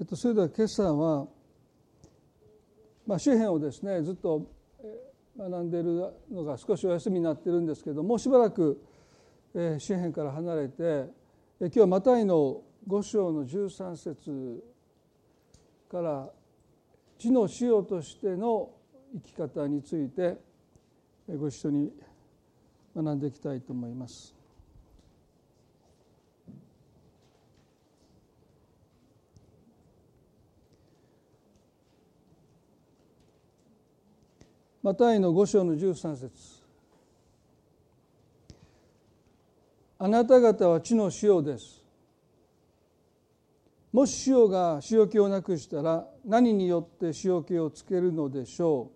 [0.00, 1.26] えっと、それでは今朝は、
[3.04, 4.46] まあ、詩篇をですねずっと
[5.36, 8.80] 学んでいるのが少しお休みになっているんですけどもうしばらく
[9.78, 11.06] 詩篇から離れて
[11.58, 14.62] 今日はマタイの5章の13節
[15.90, 16.30] から
[17.18, 18.70] 地の塩としての
[19.14, 20.36] 生き方について
[21.26, 21.92] ご一緒に
[22.94, 24.37] 学んでいきたいと思います。
[34.88, 36.30] マタイの5章の13節
[39.98, 41.84] あなた方は地の塩です。
[43.92, 48.90] もし塩が塩気をなくしたら何によって塩気をつけるのでしょ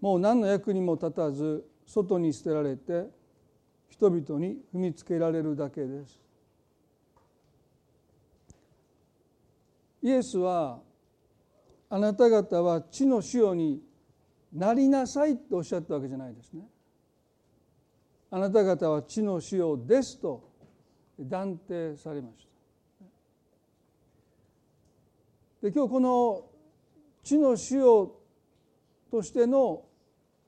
[0.00, 0.04] う？
[0.04, 3.10] もう何の役にも立たず外に捨てられて
[3.88, 6.20] 人々に踏みつけられるだけです。
[10.04, 10.78] イエスは
[11.90, 13.82] あなた方は地の塩に
[14.52, 16.62] なりなさいとおっしゃったわけじゃないですね。
[18.30, 20.50] あなた方は地の塩ですと
[21.18, 22.46] 断定されまし
[25.60, 25.66] た。
[25.68, 26.44] で今日この
[27.22, 28.10] 地の塩
[29.10, 29.84] としての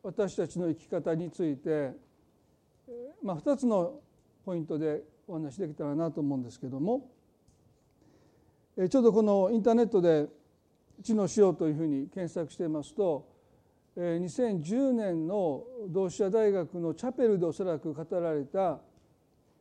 [0.03, 1.93] 私たちの生き方について、
[3.23, 4.01] まあ、2つの
[4.45, 7.11] ポイントでお話できたらなと思うんですけども
[8.77, 10.29] ちょうどこのインターネットで
[11.03, 13.27] 「地の塩」というふうに検索してますと
[13.99, 18.79] 2010年の同志社大学のチャペルでおそらく語られた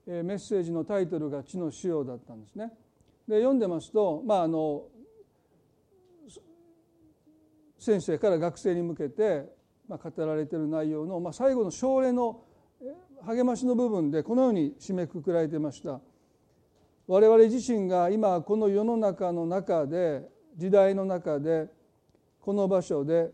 [0.05, 2.71] メッセージのタイトルが「地の塩」だったんですね。
[3.27, 4.85] で読んでますと、まあ、あの
[7.79, 9.51] 先生から学生に向けて、
[9.87, 12.43] まあ、語られている内容の、まあ、最後の奨励の
[13.25, 15.99] 励ましの部分でこのように締めくくられてました。
[17.07, 21.69] 我々自身が今この世の中の中で時代の中で
[22.39, 23.31] この場所で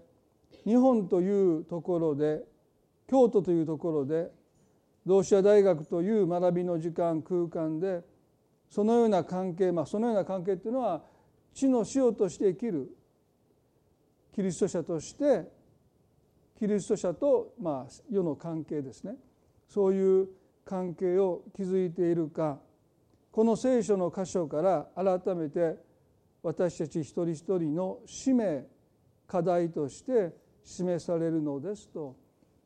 [0.66, 2.44] 日本というところで
[3.08, 4.32] 京都というところで
[5.06, 8.02] 同志社大学という学びの時間空間で
[8.70, 11.04] そのような関係、まあ、そのような関係っていうのは
[11.54, 12.90] 地の塩として生きる
[14.34, 15.44] キリスト者として
[16.58, 19.16] キリスト者と、まあ、世の関係ですね。
[19.68, 20.28] そういう
[20.66, 22.60] 関係を築いているか
[23.32, 25.76] この聖書の箇所から改めて
[26.42, 28.66] 私たち一人一人の使命
[29.28, 30.32] 課題として
[30.64, 32.16] 示されるのですと。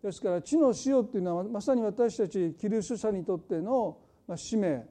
[0.02, 3.97] ですから地の塩っていうのはまさに私たちキリスト者にとっての
[4.35, 4.85] 使命、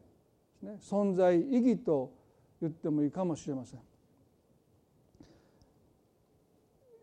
[0.80, 2.12] 存在意義と
[2.60, 3.80] 言ってもいいかもしれません。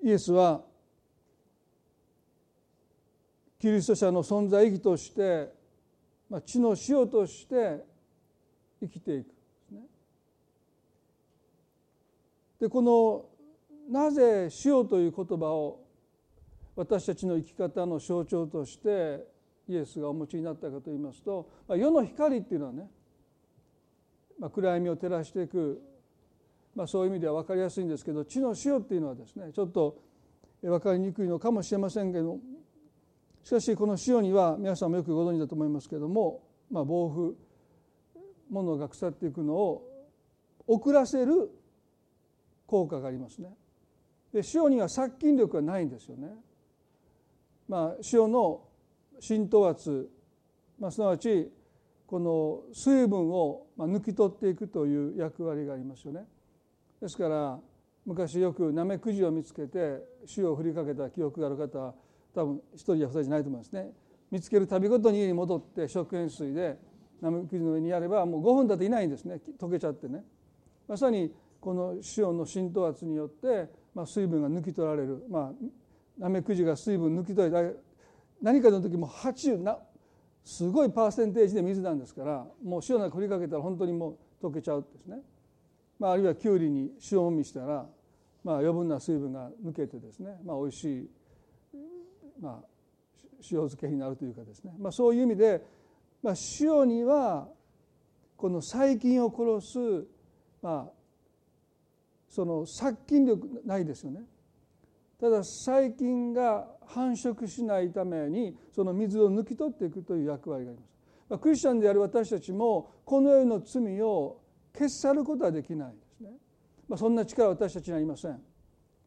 [0.03, 0.61] イエスは
[3.59, 5.49] キリスト者の存在意義として、
[6.29, 7.81] まあ、地の塩として
[8.81, 9.33] 生きていく
[12.63, 13.25] でこの
[13.89, 15.82] なぜ塩という言葉を
[16.75, 19.25] 私たちの生き方の象徴として
[19.67, 22.89] イエスがお持ちになったかといいますと世の光っていうのはね、
[24.39, 25.81] まあ、暗闇を照らしていく、
[26.75, 29.97] まあ、そういう意味では分かりやすいんですけど地の塩っていうのはですねちょっと
[30.61, 32.39] 分かりにくいのかもしれませんけど
[33.43, 36.41] しかしこの塩には皆さんもよくご存知だと思いますけども、
[36.71, 37.33] まあ、暴風
[38.49, 39.83] 物が腐っていくのを
[40.65, 41.51] 遅らせる
[42.65, 43.49] 効果がありますね。
[44.33, 46.29] で塩には殺菌力がないんですよね。
[47.67, 48.61] まあ、塩の
[49.19, 50.09] 浸透圧、
[50.79, 51.51] まあ、すなわち
[52.05, 56.25] この水分を抜き取っていくという役割がありますよね。
[57.01, 57.59] ですから
[58.05, 60.03] 昔よくナメクジを見つけて
[60.37, 61.93] 塩を振りかけた記憶がある方は
[62.35, 63.91] 多分一人や二人じゃないと思いますね。
[64.29, 66.77] 見つける度ごとに家に戻って食塩水で
[67.21, 70.23] ナメクジの上にやればもう5分だっていないんですね溶けちゃってね。
[70.87, 75.51] まさにこの塩の浸透圧によって、まあ、水分が抜き取られる、まあ、
[76.17, 77.73] ナメクジが水分抜き取り
[78.41, 79.77] 何かの時も80な
[80.43, 85.17] すごいパーセンテージで水なんですからもう塩なんか振りかけたら本当にもう溶けちゃうですね、
[85.99, 87.85] まあ、あるいはきゅうりに塩もみしたら、
[88.43, 91.09] まあ、余分な水分が抜けてですね、まあ、美味しい、
[92.41, 92.67] まあ、
[93.39, 95.65] 塩漬けになるというかですね、まあ、そういう意味で、
[96.21, 97.47] まあ、塩には
[98.35, 100.07] この細菌を殺す、
[100.61, 100.91] まあ、
[102.29, 104.23] その殺菌力ないですよね。
[105.23, 110.89] ただ細菌が繁殖しないためにその水を抜き取っていくという役割があります。
[111.29, 114.41] ま、クリスチャンである私たちもこの世の罪を
[114.77, 116.31] 消し去ることはできないですね。
[116.89, 118.41] まあ、そんな力は私たちにはありません。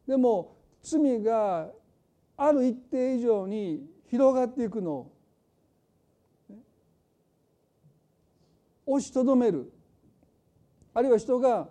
[0.07, 1.69] でも罪が
[2.35, 5.11] ある一定以上に広がっていくのを、
[8.87, 9.71] 押しとどめる
[10.95, 11.69] あるいは人が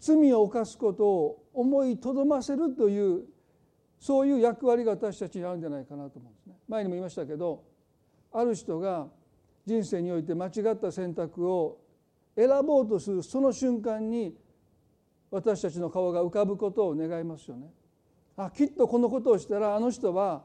[0.00, 3.26] 罪を犯すことを思いとどませるという
[3.98, 6.54] そういう役割が私たちにあるんじゃないかなと思うんですね。
[6.68, 7.64] 前にも言いましたけど
[8.32, 9.08] ある人が
[9.66, 11.78] 人生において間違った選択を
[12.36, 14.36] 選ぼうとするその瞬間に
[15.30, 17.72] 私たちの顔が浮かぶことを願いますよね。
[18.36, 20.44] あきっとこのことをしたらあの人は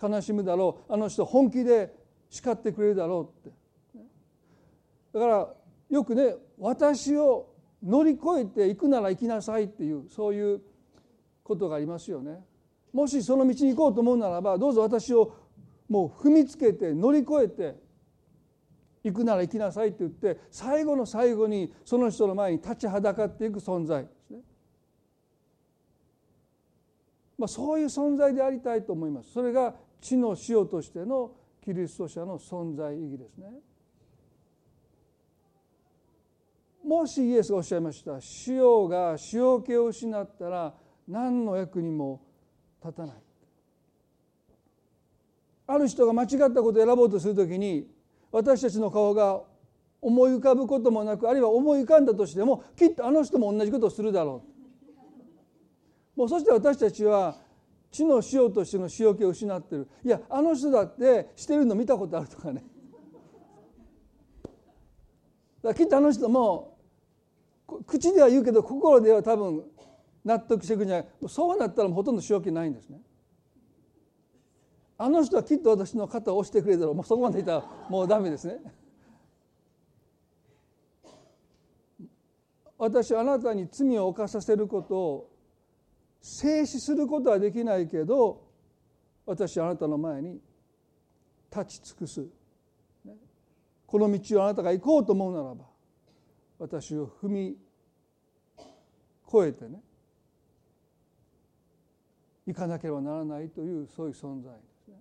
[0.00, 1.94] 悲しむだろうあの人本気で
[2.28, 3.56] 叱ってくれるだろうって
[5.14, 5.48] だから
[5.90, 7.50] よくね私を
[7.82, 10.60] 乗り越えていくなら行きなさいっていうそういう
[11.42, 12.42] ことがありますよね。
[12.92, 15.34] もしその道に行こうと思うならばどうぞ私を
[15.88, 17.76] もう踏みつけて乗り越えて
[19.04, 24.38] 行くなら行きなさいって言って最後の最後にその人の前に立ちはだかっていく存在ですね。
[27.38, 29.32] まあ、そういう存在でありたいと思います。
[29.32, 31.32] それが地の塩としての
[31.64, 33.50] キリスト者の存在意義ですね。
[36.84, 40.74] もしイエスがおっしゃいました塩が塩気を失ったら
[41.08, 42.20] 何の役にも
[42.84, 43.16] 立たない。
[45.66, 47.86] ある人が間違ったことを選ぼうとするときに
[48.30, 49.42] 私たちの顔が
[50.00, 54.42] 思い浮かぶこともなくあるいは思い浮かんだとしてもきっとあの人も同じことをするだろ
[56.16, 56.18] う。
[56.18, 57.36] もうそして私たちは
[57.90, 59.88] 地の塩としての塩気を失ってる。
[60.04, 62.64] いやあの人だってしてるの見たことあるとかね。
[65.62, 66.76] だきっとあの人も
[67.86, 69.62] 口では言うけど心では多分
[70.24, 73.00] 納得していくんじゃないそうなったらほとんど塩気ないんですね。
[74.98, 78.58] あの人はきっと私の肩を押してくれるだろうもうそこまでいたらもうダメですね。
[82.78, 85.30] 私あなたに罪を犯させることを
[86.20, 88.42] 静止することはできないけど
[89.26, 90.40] 私あなたの前に
[91.54, 92.26] 立ち尽くす
[93.86, 95.64] この道をあなたが行こうと思うならば
[96.58, 97.56] 私を踏み
[99.28, 99.80] 越えてね
[102.46, 104.94] 行かなければならないというそういう存在ですね。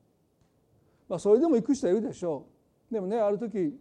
[1.09, 2.45] まあそれでも行く人はいるでしょ
[2.89, 2.93] う。
[2.93, 3.77] でもねある時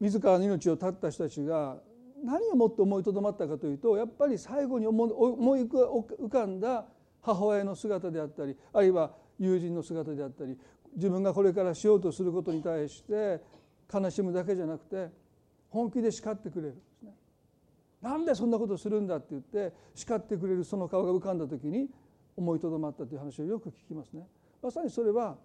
[0.00, 1.78] 自らの命を絶った人たちが
[2.24, 6.86] 何をもって思いとどまったかというとやっぱり最後に思い浮かんだ
[7.20, 10.56] 母親の姿であったりあるいは友人の姿であったり
[10.94, 13.40] 自分がこれからしようとすることに対して
[13.92, 15.08] 悲しむだけじゃなくて
[15.68, 16.82] 本気で叱ってくれる。
[18.02, 21.88] なんでそんなことするんだって言って叱ってくれるその顔が浮かんだ時に
[22.36, 24.26] 思いとどまったという話をよく聞きますね。
[24.62, 25.36] まさにそれは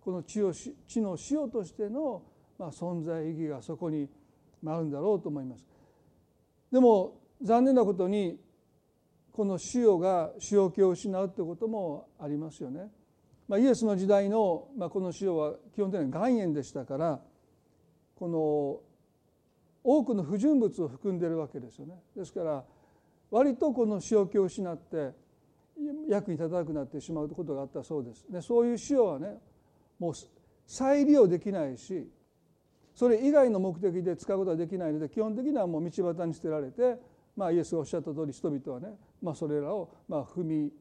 [0.00, 2.22] この地を地の塩としての
[2.58, 4.08] まあ存在意義がそこに
[4.66, 5.64] あるんだろうと思います。
[6.70, 8.38] でも残念なことに
[9.32, 12.90] この塩が塩気を失うということもありますよね。
[13.48, 17.20] まあ、イエスの時代の、まあ、この塩は基本的には岩塩でしたから
[18.16, 18.80] この
[19.88, 21.94] 多くの不純物を含んでいるわけですよね。
[22.16, 22.64] ですから
[23.30, 25.12] 割とこの塩気を失って
[26.08, 28.26] 役に立たなくなってしまうことがあったそうです。
[28.28, 29.38] でそういう塩はね
[30.00, 30.12] もう
[30.66, 32.10] 再利用できないし
[32.96, 36.98] それ以外の目的で使うことはできないので基本的にはもう道端に捨てられて、
[37.36, 38.88] まあ、イエスがおっしゃった通り人々はね、
[39.22, 40.72] まあ、それらをまあ踏み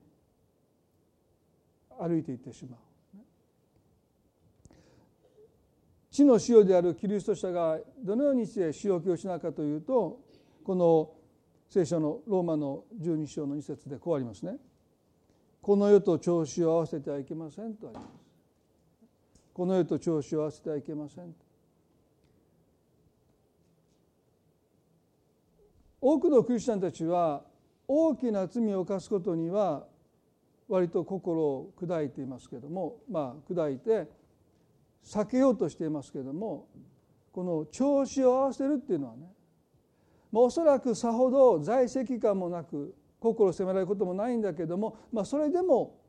[1.99, 2.79] 歩いていってしまう。
[6.15, 10.21] 地の塩であるキリスト者がどのようにして塩気をしなかというと
[10.63, 11.11] この
[11.69, 14.55] 聖書のローマの12章の2節でこうありますね。
[15.61, 18.07] この世と調子を合わせてはいけませんとあります。
[19.53, 21.35] この世と調子を合わせてはいけません
[25.99, 27.41] 多くのクリスチャンたちは
[27.89, 29.85] 大きな罪を犯すことには
[30.69, 34.07] 割と心を砕いていますけどもまあ砕いて
[35.05, 36.67] 避けようとしていますけれども
[37.31, 39.31] この調子を合わせるっていうのはね
[40.31, 45.99] もうおそらくさほど在籍感もなく心を責められることもないんだけども、まあ、それでも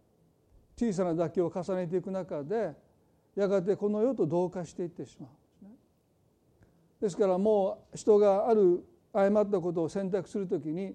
[0.77, 2.73] 小さな妥協を重ねていく中で
[3.35, 5.31] やがてこの世と同化していってしまう
[7.01, 7.17] です。
[7.17, 10.95] からもう人がある誤ったことを選択するときに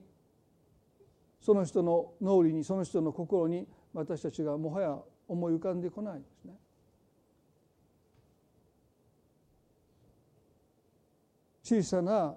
[1.39, 6.53] その人の脳裏にその人の心に私たちがもはや思い浮かんでこないんですね。
[11.72, 12.36] 小さな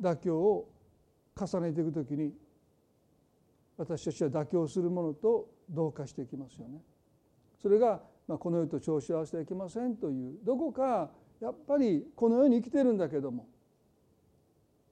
[0.00, 0.68] 妥協を
[1.36, 2.32] 重ねていくときに
[3.76, 6.80] 私たちは妥協するものと同化していきますよね。
[7.60, 11.10] それが、ま、この世と調子を合わせてはいけませんというどこか
[11.40, 13.48] やっぱりこの世に生きてるんだけども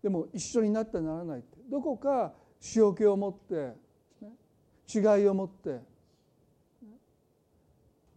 [0.03, 2.33] でも一緒になってならないってどこか
[2.75, 3.75] 塩気を持って、
[4.93, 5.81] 違いを持って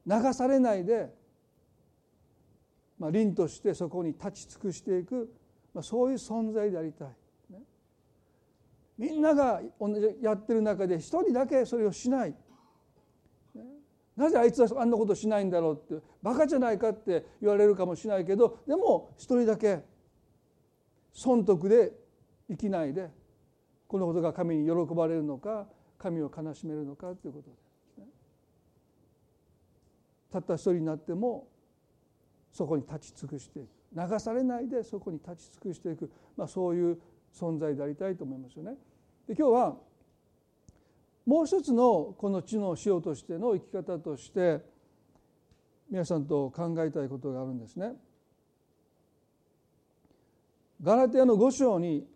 [0.07, 1.13] 流されないで
[3.01, 5.33] まあ、凛としてそこに立ち尽くしていく、
[5.73, 7.07] まあ、そういう存在でありたい、
[7.49, 7.63] ね、
[8.95, 9.59] みんなが
[10.21, 12.35] やってる中で一人だけそれをしない。
[14.15, 19.83] なぜあいつはあんなことしないんだろうってバカじゃないかって言われるかもしれないけどでも一人だけ
[21.11, 21.93] 損得で
[22.49, 23.09] 生きないで
[23.87, 25.65] このことが神に喜ばれるのか
[25.97, 27.55] 神を悲しめるのかということで。
[30.31, 31.47] たった一人になっても
[32.51, 36.97] そこに立ち尽くしていく流されないでそこに立ち尽くしていく、まあ、そういう
[37.33, 38.75] 存在でありたいと思いますよね。
[39.27, 39.77] で今日は
[41.25, 44.59] もう一つのこの地の塩としての生き方として
[45.89, 47.93] 皆さんと考えたいことがあるんですね。
[50.81, 52.07] ガラテヤの5章に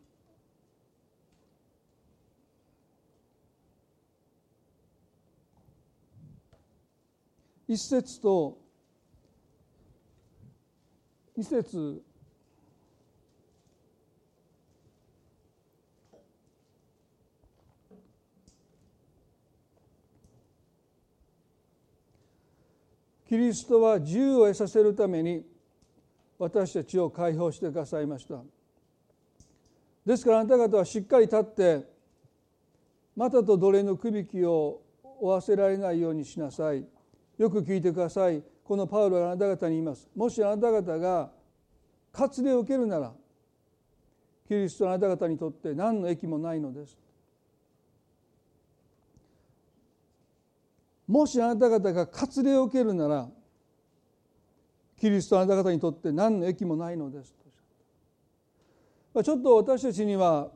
[7.67, 8.64] 一節と
[11.37, 12.01] 二節。
[23.27, 25.43] キリストは自由を得させるために
[26.37, 28.41] 私たちを解放してくださいました。
[30.05, 31.83] ですからあなた方はしっかり立って
[33.15, 34.81] またと奴隷のくびきを
[35.19, 36.85] 負わせられないようにしなさい。
[37.37, 38.41] よく聞いてください。
[38.65, 40.09] このパウロがあなた方に言います。
[40.15, 41.31] もしあなた方が
[42.11, 43.13] 割礼を受けるなら
[44.47, 46.97] キリストあなた方にとって何の益もないのです。
[51.07, 53.29] もしあなた方が割礼を受けるなら
[54.97, 57.35] キリストあなた方にとって何の益もないのです。
[59.13, 60.49] とちょっと私たちには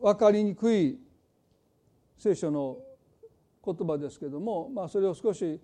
[0.00, 0.98] 分かりにくい
[2.16, 2.78] 聖書の
[3.64, 5.60] 言葉ですけども、まあ、それを少し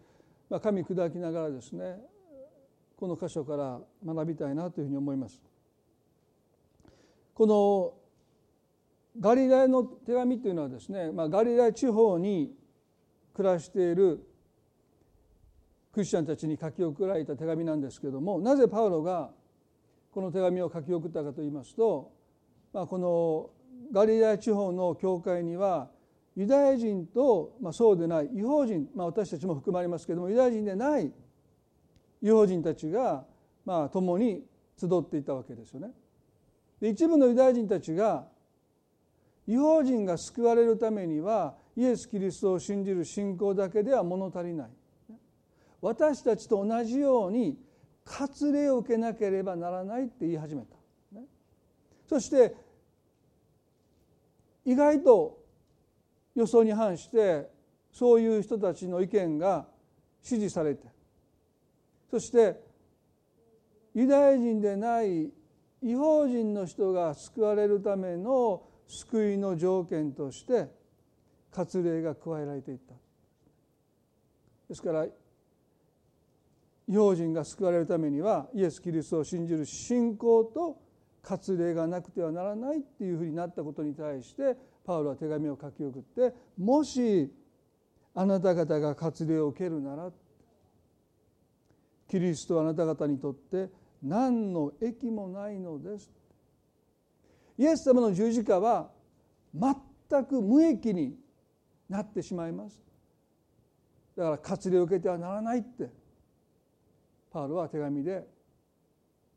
[0.49, 1.97] まあ、神砕きながらですね
[2.97, 5.43] この箇所から学びたいなというふうに思います。
[7.35, 7.95] この
[9.21, 12.55] ガリラヤの手紙というのはですね、まあ、ガリラヤ地方に
[13.35, 14.27] 暮らしている
[15.93, 19.31] クリスチャンたちに書き送られた手紙なんですけどもなぜパウロが
[20.13, 22.13] この手紙を書き送ったかといいますと、
[22.73, 23.51] まあ、この
[23.93, 25.89] ガリラヤ地方の教会には
[26.37, 31.11] ユダヤ人と、まあ、そうでない違法人、まあ、私たちも含まれますけれどもユダヤ人でない
[32.23, 33.25] 違法人たちが、
[33.65, 34.45] まあ、共に
[34.79, 35.91] 集っていたわけですよね。
[36.81, 38.27] で一部のユダヤ人たちが
[39.47, 44.71] 違法人が救われるためにはイエス・キリストを信じる信仰だけでは物足りない
[45.81, 47.57] 私たちと同じように
[48.05, 50.77] 割礼を受けなければならないって言い始めた、
[52.09, 52.55] そして
[54.65, 55.46] 意外と
[56.37, 57.51] 予想に反して
[57.91, 59.67] そういう人たちの意見が
[60.23, 60.87] 支持されて
[62.11, 62.61] そして
[63.95, 65.33] ユダヤ人でない
[65.83, 70.69] 違法人の人が救われるための救いの条件として
[71.51, 72.95] 割礼が加えられていった。
[74.69, 75.07] ですから
[76.89, 80.79] 違法人が救われるためにはイエス・キリストを信じる信仰と
[81.23, 87.29] 割礼がなくてはならないっていうふうになったことに対してパウロは手紙を書き送ってもし
[88.15, 90.11] あなた方が割礼を受けるなら
[92.09, 93.69] キリストはあなた方にとって
[94.03, 96.11] 何の益もないのです。
[97.59, 98.91] イエス様の十字架は
[99.53, 101.17] 全く無益に
[101.89, 102.81] なってしまいます。
[104.17, 105.91] だから割礼を受けてはならないって
[107.33, 108.25] パウロは手紙で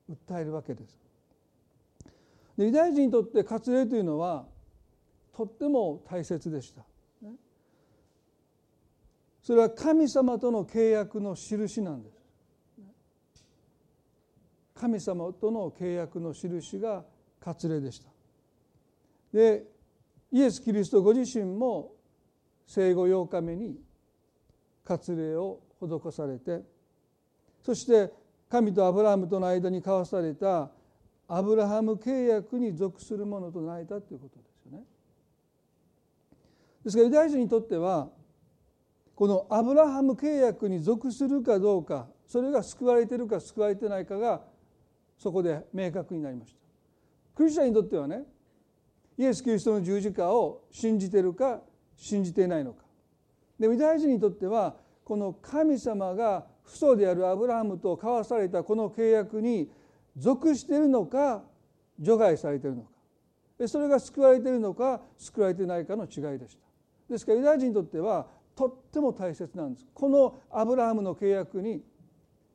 [0.10, 1.00] 訴えるわけです。
[2.56, 4.46] でユダヤ人にとって割礼というのは
[5.40, 6.82] とっても大切でした。
[9.42, 12.20] それは神様との契約の印なんです。
[14.76, 17.06] 神様との契約の印が
[17.40, 18.10] 割礼でした。
[19.32, 19.64] で
[20.30, 21.94] イエス・キリストご自身も
[22.68, 23.80] 生後8日目に
[24.84, 26.64] 割礼を施されて
[27.64, 28.12] そして
[28.50, 30.70] 神とアブラハムとの間に交わされた
[31.30, 34.49] アブラハム契約に属するものとなれたということです。
[36.90, 38.10] ですからユダヤ人にとっては
[39.16, 44.42] このアブラハム契約に属するかどうかそれが救われているか救われてないかが
[45.18, 46.60] そこで明確になりました。
[47.36, 48.24] クリスチャンにとってはね
[49.18, 51.62] イエス・キリストの十字架を信じてるか
[51.96, 52.84] 信じていないのか。
[53.60, 59.70] でユダヤ人にとってはこの神様が父祖であるアブラハムと交わされたこの契約に
[60.18, 61.44] 属しているのか
[62.00, 66.69] 除外されているのかそれが救われているのか救われてないかの違いでした。
[67.10, 71.82] ですからユダヤ人にとってはとっても大切なんですこのアブラハムの契約に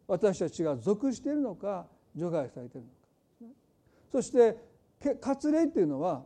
[0.07, 3.55] 私たちが属しているのか除外されているのか
[4.13, 4.57] そして
[5.21, 6.23] 割礼っていうのは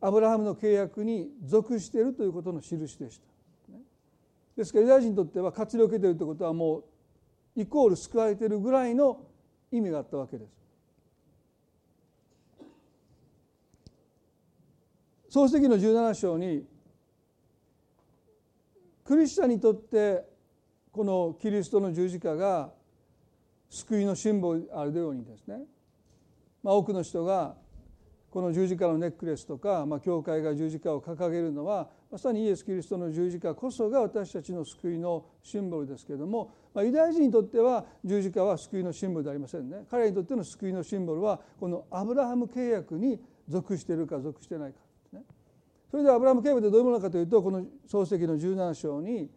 [0.00, 3.26] アブラハムの契約に属しているということの印でした。
[4.56, 6.84] ですからユダヤ人にとっては活力を受けているということはもう
[7.60, 9.20] イコール救われているぐらいの
[9.70, 10.50] 意味があったわけです。
[15.30, 16.66] 創世記の17章に
[19.04, 20.24] クリスチャンにとって
[20.92, 22.70] このキリストの十字架が
[23.68, 25.62] 救いのシンボルであるようにですね、
[26.62, 27.54] まあ、多くの人が
[28.30, 39.84] この十字架のネックレスとか、まあ、教会が十字架を掲げるのはまさにイエス・キリストの十字架こそが私たちの救いのシンボルですけれども、まあ、ユダヤ人にとっては十字架は救いのシンボルでありませんね。
[39.90, 43.18] 彼らにとっての救いのシンボルはこのアブラハム契約に
[43.48, 44.78] 属しているか属してないか。
[45.92, 49.30] それではアブラハム契約ってどういうものかというとこの漱石の17章に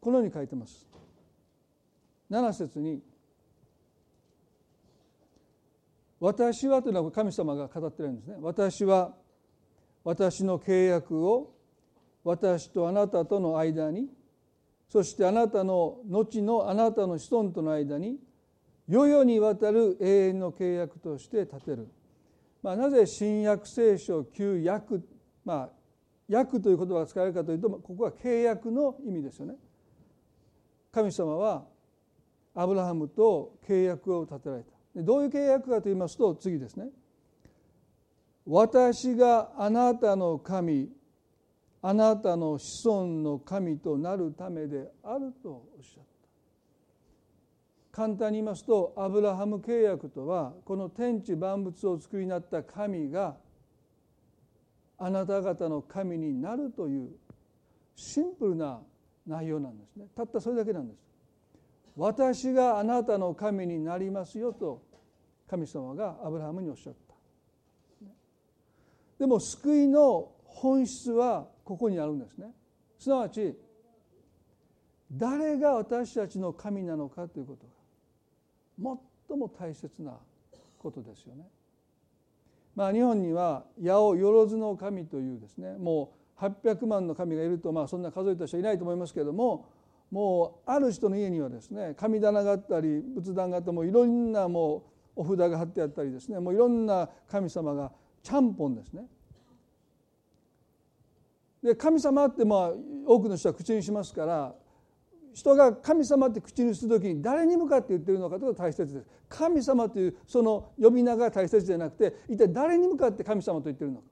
[0.00, 0.88] このように書いてます。
[2.30, 3.02] 7節に
[6.20, 8.38] 「私はというのは神様が語ってるんですね。
[8.40, 9.14] 私は
[10.04, 11.52] 私の契約を
[12.24, 14.08] 私とあなたとの間に
[14.88, 18.18] そしてあなたの後のあなたの子孫との間に
[18.88, 21.88] 世々にわたる永遠の契約として立てる、
[22.64, 25.06] まあ、なぜ新約聖書旧約
[25.44, 25.68] まあ
[26.26, 29.54] 約という言葉が使われるかというとここは契約の意味ですよね。
[30.90, 31.66] 神様は
[32.54, 35.02] アブラハムと契約を立てられた。
[35.02, 36.88] どういう契約かと言いますと次ですね。
[38.46, 40.88] 私があなたの神
[41.82, 46.13] あなたの子孫の神となるためであるとおっしゃった。
[47.94, 53.36] 簡単に言いますとアブラハム契約とはこの天地万物を作りになった神が
[54.98, 57.10] あなた方の神になるという
[57.94, 58.80] シンプルな
[59.28, 60.06] 内容なんですね。
[60.16, 60.98] たったそれだけなんです。
[61.96, 64.82] 私があなたの神になりますよと
[65.48, 68.06] 神様がアブラハムにおっしゃった。
[69.20, 72.48] でも救いの本質はここにあるんですね。
[72.98, 73.56] すなわち
[75.12, 77.73] 誰が私たちの神なのかということ。
[78.78, 80.18] 最も大切な
[80.78, 81.44] ことですよね。
[82.74, 89.68] まあ、日本には八百万の神というですねもう800万の神がいるとまあそんな数えた人はいないと思いますけれども
[90.10, 94.84] もうある人の家にはですね神棚があったり仏壇があってもいろんなも
[95.16, 99.04] うお札が貼ってあったりですねもういろんな神様がちゃんぽんですね。
[101.62, 102.72] で神様ってまあ
[103.06, 104.54] 多くの人は口にしますから
[105.34, 109.06] 人が神様って口にする時に誰に向かって言ってるのかというのが大切です。
[109.28, 114.04] 神様というその呼び名が大切じゃなくて一体誰に向かって神様と言ってるのか。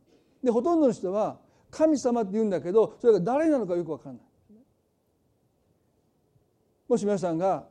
[0.43, 1.39] でほとんどの人は
[1.71, 4.23] 神様って言うんだけどそれが誰なのかよく分かんない。
[6.89, 7.69] もし皆さんが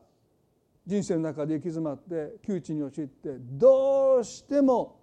[0.87, 4.99] 人生の中で行き詰まって窮地に陥ってどうしても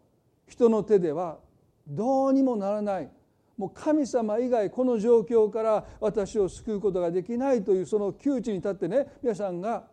[0.46, 1.38] 人の手では
[1.86, 3.10] どうにもならない
[3.58, 9.84] もう神様以外この状況から私を救うことができないというその窮地に立ってね皆さんが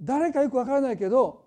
[0.00, 1.44] 誰かよくわからないけど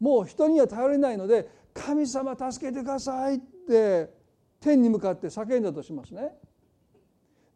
[0.00, 4.10] もう人には頼れないので神様助けてくださいって
[4.58, 6.34] 天に向かって叫んだとしますね。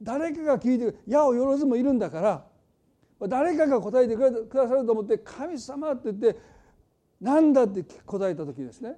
[0.03, 6.39] 誰かが聞いて矢をよろずもいるんだから誰かが答えてくださると思って神様って言って
[7.21, 8.97] 何だって答えた時ですね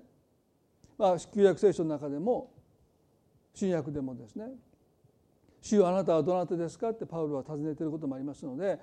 [0.98, 2.50] まあ旧約聖書の中でも
[3.58, 4.52] 新約でもですね
[5.60, 8.78] 「主よあなたはどなたですか?」ってパウロは尋ねていることもありますので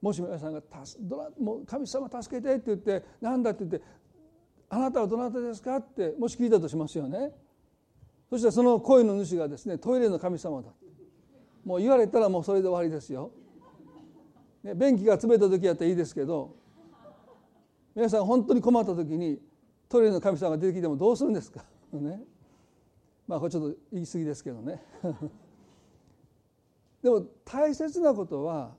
[0.00, 0.62] もし皆さんが
[1.40, 3.82] 「もう神様助けて」って言って「何だ?」って言って
[4.70, 7.34] 「あなたはどなたですか?」ってもし聞いたとしますよね
[8.30, 10.72] そしたらその声の主がですねトイレの神様だ
[11.64, 13.32] もう言われたらもうそれで終わりですよ。
[14.62, 16.54] ね、便器が詰めた時やったらいいですけど
[17.94, 19.40] 皆さん本当に困った時に
[19.88, 21.64] トイレの神様が出てきてもどうするんですか？
[21.92, 22.22] ね
[23.30, 24.82] まあこれちょっと言い過ぎですけどね。
[27.00, 28.76] でも大切なことは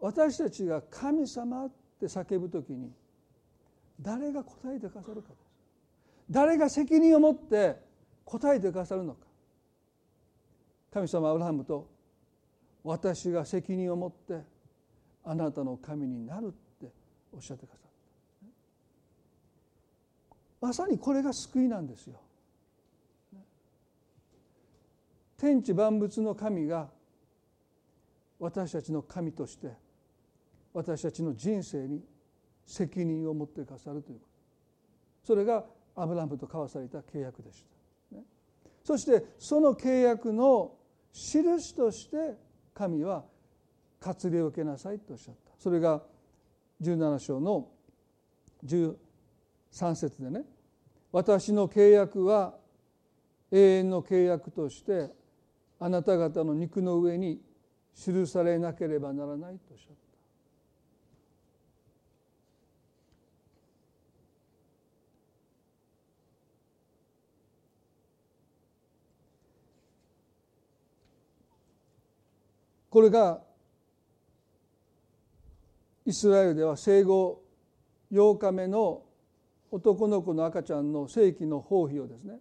[0.00, 2.92] 私たちが「神様」って叫ぶ時に
[4.00, 5.40] 誰が答えてくださるかです。
[6.28, 7.80] 誰が責任を持って
[8.24, 9.24] 答えてくださるのか。
[10.90, 11.86] 神様アブラハムと
[12.82, 14.42] 私が責任を持って
[15.22, 16.50] あなたの神になるっ
[16.80, 16.92] て
[17.32, 17.90] おっしゃってくださっ
[20.60, 20.66] た。
[20.66, 22.20] まさにこれが救いなんですよ。
[25.52, 26.88] 天地万物の神が
[28.38, 29.68] 私たちの神として
[30.72, 32.02] 私たちの人生に
[32.64, 35.26] 責任を持ってくださるということ。
[35.26, 35.62] それが
[35.94, 37.66] アブラムと交わされた契約でし
[38.10, 38.22] た、ね、
[38.82, 40.72] そしてその契約の
[41.12, 42.16] 印として
[42.72, 43.22] 神は
[44.00, 45.52] 割礼を受けなさいとおっしゃった。
[45.58, 46.02] それが
[46.80, 47.68] 17章の
[48.64, 48.96] 13
[49.96, 50.44] 節でね。
[51.12, 52.54] 私の契約は
[53.50, 55.10] 永遠の契約として
[55.84, 57.40] あなた方の肉の上に
[57.96, 60.02] 記されなければならないとおっしゃった。
[72.88, 73.40] これが
[76.06, 77.42] イスラエルでは生後
[78.12, 79.02] 8日目の
[79.72, 82.38] 男の子の赤ちゃんの正規の包皮をですね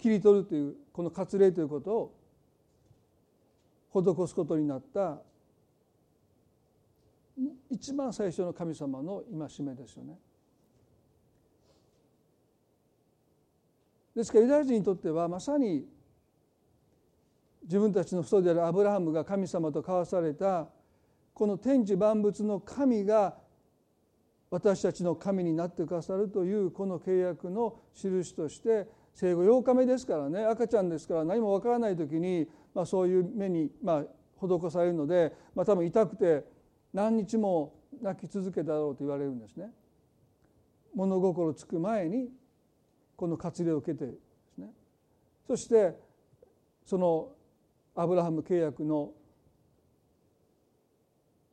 [0.00, 2.14] 切り取るというこの割礼ということを
[3.92, 5.18] 施すことになった
[7.70, 10.18] 一番最初の神様の戒めですよね。
[14.14, 15.86] ですからユダヤ人にとってはまさに
[17.62, 20.68] 自分たちの父であるアブラハムが神様と交わされた
[21.32, 23.36] この天地万物の神が
[24.50, 34.04] 私たちの神になってくださるというこの契約の印として生後8日目ですからね赤ちゃんですから何もわからない時に、まあ、そういう目に、まあ、
[34.40, 36.44] 施されるので、まあ、多分痛くて
[36.92, 39.70] 何日も泣き続けただろうと言われるんですね。
[40.94, 42.30] 物心つく前に
[43.16, 44.12] この割礼を受けてで
[44.54, 44.70] すね
[45.46, 45.94] そして
[46.84, 47.28] その
[47.94, 49.12] アブラハム契約の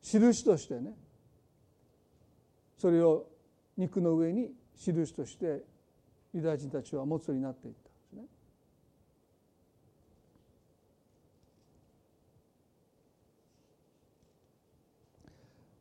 [0.02, 0.92] 印としてね
[2.78, 3.26] それを
[3.76, 5.62] 肉の上に印として
[6.34, 8.22] ユダヤ人たちは持つようになっていったんですね。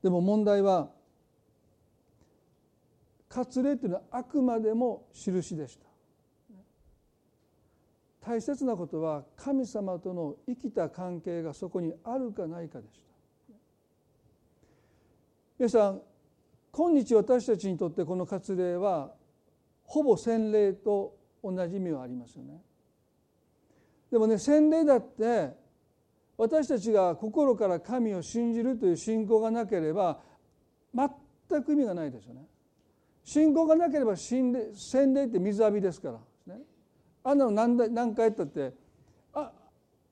[0.03, 0.89] でも問題は
[3.29, 5.85] 割礼というのはあくまでも印でした。
[8.21, 13.07] 大切なことは神様との生きた関係がそこにあるかないかでした。
[15.59, 16.01] 皆さん
[16.71, 19.16] 今日私たちにとってこの割礼は
[19.87, 22.61] ほぼ洗礼と同じ意味はありますよね。
[24.11, 25.53] でもね洗礼だって
[26.37, 30.19] 私たちが心から神を信じるという信仰がなければ
[30.93, 32.45] 全く意味がないですよね。
[33.23, 36.11] 信仰がなければ洗礼洗礼って水浴びですか
[36.45, 36.61] ら、ね、
[37.23, 38.73] あんなの何何回やったって
[39.33, 39.51] あ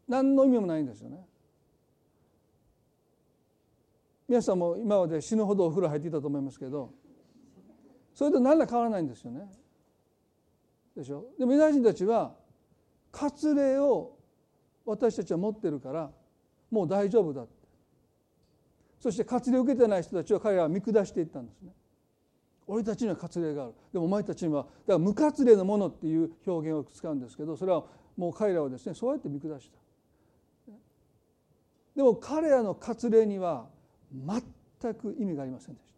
[0.08, 1.26] 何の意味もないんですよね。
[4.28, 6.92] 皆さんも今まで死ぬほどお風呂入っていたと思いますけど
[8.14, 9.48] それと何ら変わらないんですよね。
[10.96, 11.26] でしょ？
[11.38, 12.34] でもユダヤ人たちは
[13.12, 14.18] 割礼を
[14.86, 16.12] 私たちは持ってるから
[16.72, 17.54] もう大丈夫だって。
[19.00, 21.72] そして割礼を受けてない人たちは彼らは見下していったんですね。
[22.68, 23.74] 俺たちには割礼がある。
[23.94, 27.84] でもお前たちにはだから無割礼のものっていう表現を使うんですけどそれは
[28.18, 29.78] もう彼らはですねそうやって見下した。
[31.96, 33.68] でも彼らの割礼には
[34.12, 35.95] 全く意味がありませんでした。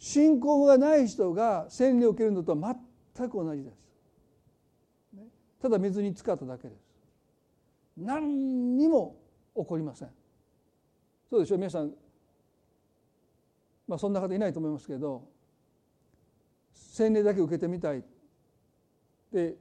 [0.00, 2.76] 信仰がない人が洗礼を受けるのとは
[3.14, 3.76] 全く同じです。
[5.60, 6.80] ただ水に浸かっただけです。
[7.98, 9.14] 何にも
[9.54, 10.08] 起こりません。
[11.28, 11.58] そうでしょう？
[11.58, 11.92] 皆さん。
[13.86, 15.28] まあそんな方いないと思いますけど
[16.72, 18.02] 洗礼だけ受けてみたい。
[19.30, 19.54] で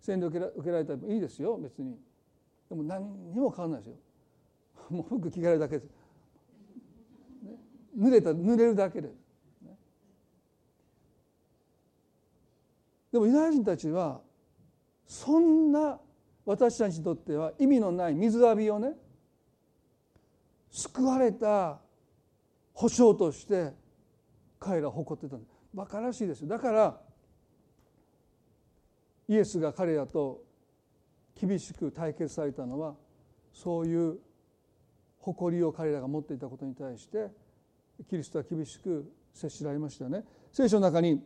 [0.00, 1.98] 洗礼を受けられたらいいですよ別に。
[2.70, 3.96] でも何にも変わらないですよ。
[4.88, 5.90] もう服着替えるだけです、
[7.42, 7.56] ね、
[7.98, 9.12] 濡れた濡れるだけです、
[9.62, 9.76] ね、
[13.14, 14.20] でもユダヤ人たちは
[15.06, 16.00] そんな
[16.44, 18.90] 私たちにとっては意味のない水浴びをね
[20.68, 21.78] 救われた
[22.72, 23.70] 保証として
[24.58, 25.36] 彼らは誇ってた
[25.72, 27.00] バカらしいですよだから
[29.28, 30.42] イエスが彼らと
[31.40, 32.96] 厳しく対決されたのは
[33.52, 34.18] そういう
[35.20, 37.28] 誇りを彼らが持っていたことに対して
[38.10, 40.24] キリストは厳しく接しられましたよね。
[40.50, 41.22] 聖書の中に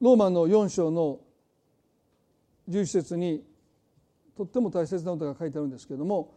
[0.00, 1.20] ローマの4章の
[2.68, 3.44] 11節に
[4.36, 6.32] とっても大切なことが書いてあるんですけれども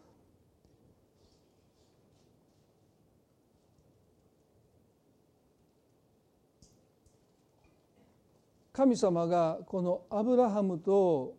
[8.73, 11.35] 神様がこのアブラハムと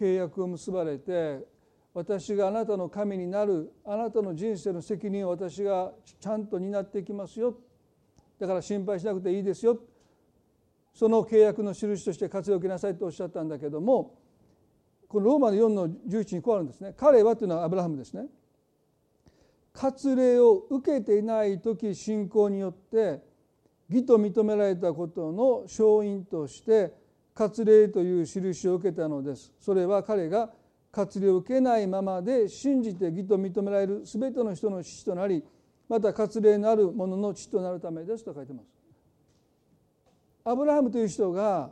[0.00, 1.46] 契約を結ばれて
[1.92, 7.56] 私があなたの神になるあなたの人生の責任を私がちゃんと担っていきますよ。
[8.38, 9.78] だから心配しなくていいですよ。
[10.94, 14.14] その契約の印として活用を受けなさいとおっしゃったんだけども
[15.08, 16.94] このローマの4の11にこうあるんですね。
[16.96, 18.26] 彼はというのはアブラハムですね。
[19.72, 23.22] 割礼を受けていない時信仰によって
[23.88, 26.92] 義と認められたことの勝因として
[27.34, 29.52] 割礼という印を受けたのです。
[29.60, 30.50] それは彼が
[30.90, 35.44] 活利を受けないままで信じて義と認められる全ての人の父となり
[35.88, 38.77] また活例のある者の父となるためですと書いてます。
[40.48, 41.70] アブラハムという人が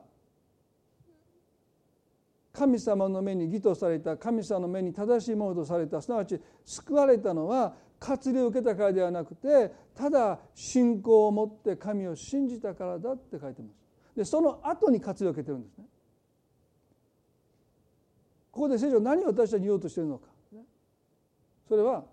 [2.52, 13.74] 神様の目に義とされた神様の目に正しいものとされたすなわち救われたのは活利を受けたからではなくてただ信仰を持って神を信じたからだって書いてます。
[14.14, 15.84] でその後に活利を受けてるんですね。
[18.50, 20.28] ここで聖書何を私たちに言おうとしてるのか
[21.68, 22.04] それは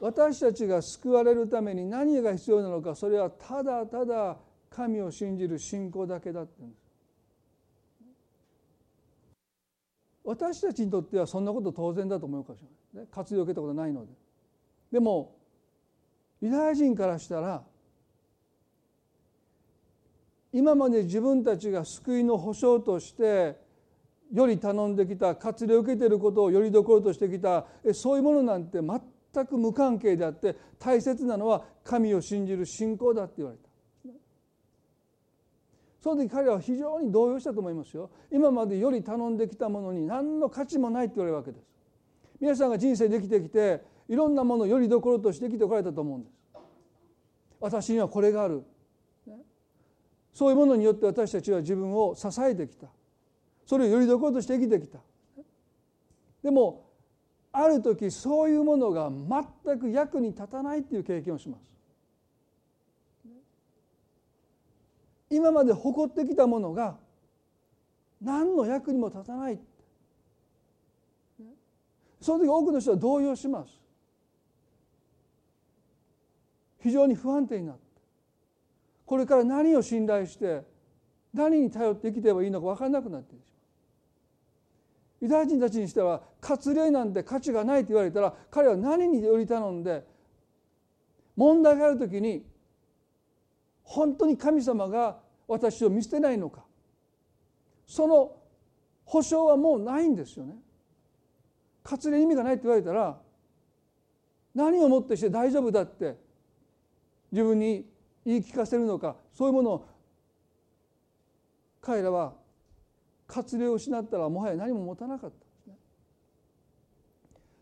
[0.00, 4.36] 私たちが救われるために何が必要なのかそれはただただ
[4.70, 6.86] 神を信じる信仰だけだって言うんです。
[10.24, 12.62] 私たちにとってはそんなこと当然だと思うかもし
[12.94, 14.12] れない、活用を受けたことないので。
[14.90, 15.36] でも
[16.40, 17.62] ユダヤ人からしたら
[20.52, 23.56] 今まで自分たちが救いの保証として
[24.32, 33.65] より頼んできた活例を受けていることをよりどころとしてきたそういうものなんて全く無関係であって大切なのは神を信じる信仰だって言われた。
[36.06, 38.08] その時彼らは非常に動揺したと思いますよ。
[38.30, 41.66] 今までより頼んできたものに何の価値もないって言われるわけです。
[42.40, 46.36] 皆さんが人生できてきていろんなものをよりどころとしてきてこられたと思うんです。
[47.58, 48.62] 私にはこれがある。
[50.32, 52.86] そういうものによって私たちは自分を支えてきた。
[53.64, 55.00] それをよりどころとして生きてきた。
[56.40, 56.84] でも
[57.50, 61.75] ある時そういうものが全く役に立たないっていう経験をします。
[65.36, 66.96] 今まで誇ってきたものが
[68.22, 69.60] 何の役にも立たない。
[72.20, 73.70] その時多くの人は動揺します。
[76.80, 77.82] 非常に不安定になって。
[79.04, 80.62] これから何を信頼して
[81.34, 83.42] 何に頼って生きてればいいのか分からなくなっている
[85.20, 90.04] ユダヤ人たちにしては割礼なんて価値がないと言われたら彼は何により頼んで
[91.36, 92.44] 問題がある時に
[93.82, 95.18] 本当に神様が
[95.48, 96.64] 私を見捨てないのか。
[97.86, 98.32] その
[99.04, 100.56] 保証はもうないんですよね。
[101.84, 103.16] 割礼意味がないって言われたら
[104.54, 106.16] 何をもってして大丈夫だって
[107.30, 107.86] 自分に
[108.24, 109.86] 言い聞かせるのかそういうものを
[111.80, 112.34] 彼らは
[113.28, 115.74] 割礼を失ったらもはや何も持たなかったんですね。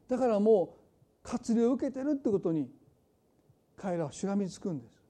[0.08, 0.76] だからも
[1.24, 2.70] う割礼を受けてるってことに
[3.76, 5.02] 彼らはしがみつくんです。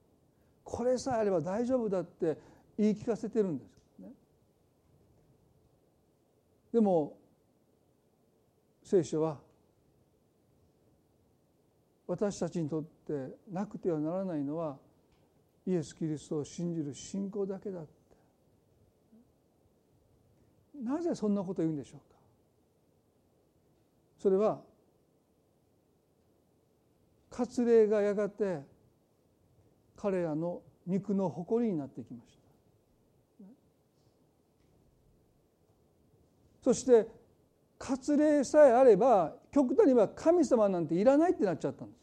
[0.63, 2.37] これさえあれば大丈夫だって
[2.77, 4.09] 言い聞かせてるんです、ね、
[6.73, 7.17] でも
[8.83, 9.37] 聖書は
[12.07, 14.77] 私たちにとってなくてはならないのは
[15.65, 17.89] イエス・キリストを信じる信仰だけだって。
[20.83, 22.15] なぜそんなことを言うんでしょうか。
[24.19, 24.61] それは
[27.29, 28.61] 割礼がやがて
[29.97, 32.39] 彼らの肉の誇りになっていきました
[36.65, 37.07] そして
[37.77, 41.99] 割礼さえあれば極端には神様なんていらないってなっちゃったんです。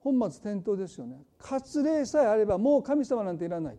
[0.00, 1.18] 本末転倒ですよね。
[1.38, 3.76] 割礼さえあればもう神様なんていらない。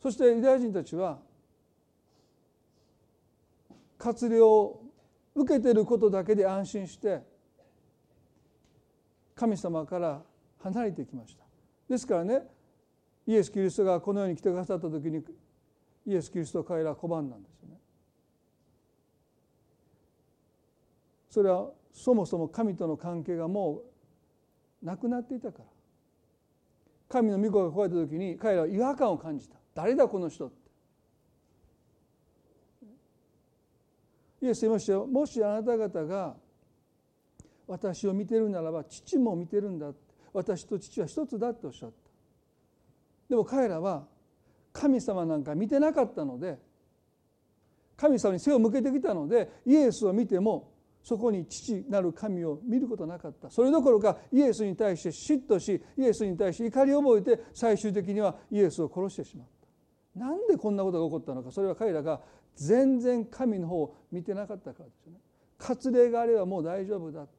[0.00, 1.18] そしてユダヤ人たちは
[3.98, 4.82] 割礼を
[5.34, 7.22] 受けていることだけで安心して
[9.34, 10.22] 神様から
[10.62, 11.42] 離れていきました。
[11.88, 12.53] ですからね
[13.26, 15.22] イエス・キリストがこの世に来てくださった時に
[16.06, 17.76] イエス・キリストを彼らは拒んだんですよね。
[21.30, 23.82] それはそもそも神との関係がも
[24.82, 25.64] うなくなっていたから。
[27.08, 29.56] 神の御子が来られた時に彼らは違和感を感じた。
[29.74, 30.56] 誰だこの人って。
[34.42, 35.06] イエス言いましたよ。
[35.06, 36.36] もしあなた方が
[37.66, 39.92] 私を見てるならば父も見てるんだ
[40.32, 42.03] 私と父は一つだっておっしゃった。
[43.34, 44.06] でも彼らは
[44.72, 46.56] 神様なんか見てなかったので
[47.96, 53.50] 神様に背を向けてきたのでイエスを見てもそこに父なる神を見ることなかった。
[53.50, 59.46] それどころかイエスに対して嫉妬しイエスに対して怒りを覚えて最終的にはイエスを殺してしまっ
[60.14, 60.20] た。
[60.20, 62.20] なんでこんなことが起こったのかそれは彼らが
[62.54, 65.18] 全然神の方を見てなかったからですよね。
[65.58, 67.32] 割礼があればもう大丈夫だって。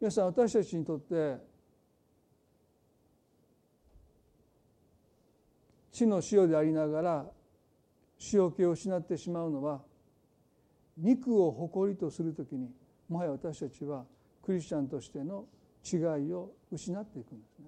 [0.00, 1.51] 皆さん私たちにとって
[6.04, 7.26] 地の塩でありながら
[8.32, 9.80] 塩気を失ってしまうのは
[10.98, 12.70] 肉を誇りとするときに
[13.08, 14.04] もはや私たちは
[14.42, 15.44] クリスチャンとしての
[15.84, 15.96] 違
[16.28, 17.66] いを失っていくんですね。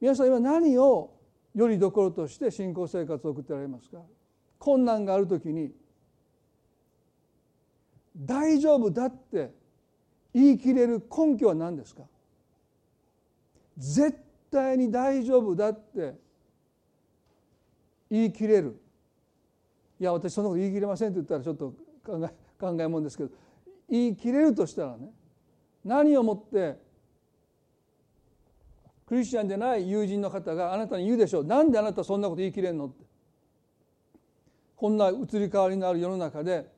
[0.00, 1.14] 皆さん今何を
[1.54, 3.98] よりどころとして信仰生活を送っておられますか？
[4.58, 5.72] 困難がある時に
[8.16, 9.52] 大丈夫だって
[10.32, 12.02] 言い切れる根拠は何ですか？
[13.78, 14.23] 絶
[14.54, 16.14] 対に大丈夫だって
[18.10, 18.80] 言い切れる。
[20.00, 23.30] いや私そんなこと言い切れませんって言ったらちょっと考え 考えもんですけど
[23.88, 25.12] 言い切れるとしたらね
[25.84, 26.78] 何をもって
[29.06, 31.44] クリスチャンでない友人の方があなたに言うでしょう。
[31.44, 33.04] なんであなたそんなこと言い切れんのって。
[34.76, 36.70] こんな移り変わりのある世の中で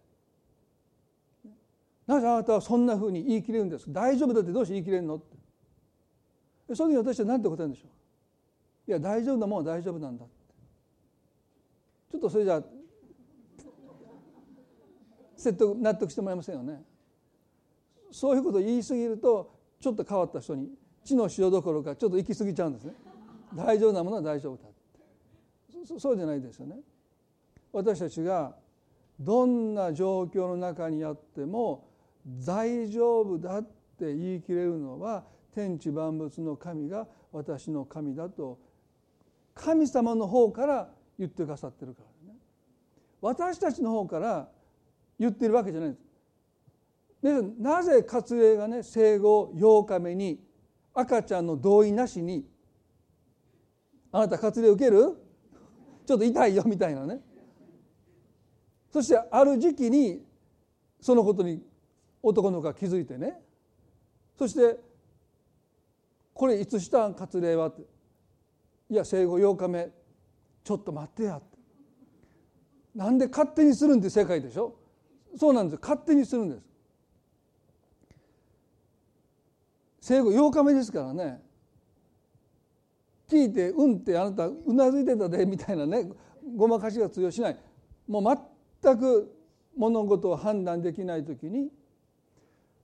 [2.07, 3.93] なぜあなたはそんなふうに言い切れるんですか？
[3.93, 5.37] 大丈夫だってどうして言い切れるのって。
[6.75, 7.87] その時私は何て答えるんでしょ
[8.89, 8.91] う？
[8.91, 10.25] いや大丈夫なもんは大丈夫なんだ
[12.11, 12.63] ちょっとそれじゃ
[15.37, 16.83] 説得納得してもらえませんよね。
[18.11, 20.71] そういうことを言い過ぎるとちょっと変わった人に
[21.05, 22.95] 地の塩どころかちょっと行き過ぎちゃうんですね。
[23.55, 26.01] 大丈夫なものは大丈夫だって。
[26.01, 26.77] そうじゃないですよね。
[27.73, 28.57] 私たちが
[29.21, 31.87] どんな状況の中にあっても
[32.45, 35.25] 大丈夫だって言い切れるのは
[35.57, 38.59] 天地万物の神が私の神だと
[39.55, 42.39] 神様の方から言ってくださってるからね。
[43.23, 44.51] 私たちの方から
[45.19, 46.03] 言ってるわけじゃないです。
[47.23, 50.45] でなぜ割礼がね生後8日目に
[50.93, 52.47] 赤ちゃんの同意なしに
[54.13, 55.17] 「あなた割礼受ける？
[56.05, 57.23] ちょっと痛いよ」みたいなね。
[58.91, 60.23] そしてある時期に
[61.01, 61.63] そのことに
[62.23, 63.41] 男の子が気づいてね。
[64.37, 64.85] そして
[66.37, 67.83] 「これいつしたん割礼は?」って
[68.91, 69.91] 「いや生後8日目。
[70.63, 71.47] ちょっと待ってや」って。
[72.95, 74.75] なんで勝手にするんって世界でしょ？
[75.37, 76.63] そうなんです勝手にするんです。
[80.01, 81.43] 生後8日目ですからね。
[83.29, 86.11] 聞いて「うん」ってあなたうなずいてたでみたいなね。
[86.55, 87.59] ごまかしが通用しない。
[88.07, 88.39] もう
[88.83, 89.35] 全く
[89.75, 91.71] 物事を判断できない時に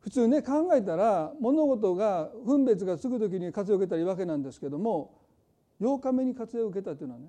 [0.02, 5.18] 普通ね考えたら物事が分別がつく時に活用を受けたらいいわけなんですけども
[5.80, 7.26] 8日目に活用を受けたというのはね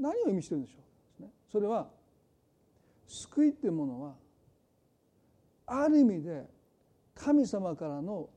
[0.00, 1.28] 何を意味してるんでしょう？
[1.50, 1.88] それは
[3.06, 4.14] 救いっていうものは
[5.66, 6.44] ある意味で
[7.14, 8.28] 神様からの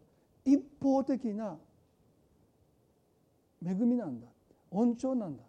[0.46, 1.58] 一方的な
[3.66, 4.28] 恵みなんだ。
[4.72, 5.44] 恩寵なんだ。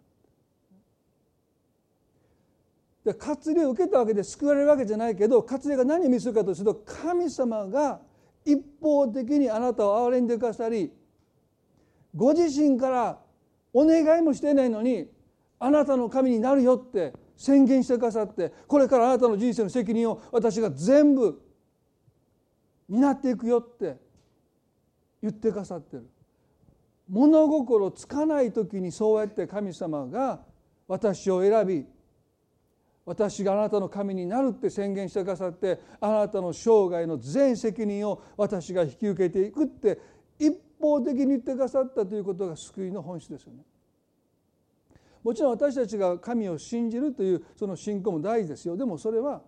[3.05, 7.99] で割礼を受けたわけで救われるわけじゃないけど割礼が何を見せるかとすると神様が
[8.45, 10.91] 一方的にあなたを憐れんでくださり
[12.15, 13.19] ご自身から
[13.73, 15.07] お願いもしてないのに
[15.59, 21.41] あなたの神になるよって宣言してくださってこれからあなたの人生の責任を私が全部
[22.87, 23.97] 担っていくよって
[25.21, 26.09] 言ってくださってる。
[27.09, 30.41] 物心つかない時にそうやって神様が
[30.87, 31.85] 私を選び
[33.05, 39.99] 私があなたの神になるって宣言してくださってあなたの生涯の全責任を私が引き受けていくって
[40.39, 43.63] 一方的に言ってくださったということが救いの本質ですよね。
[45.23, 49.41] もちろん私たちが神を信じるというその信仰も大事ですよでもそれは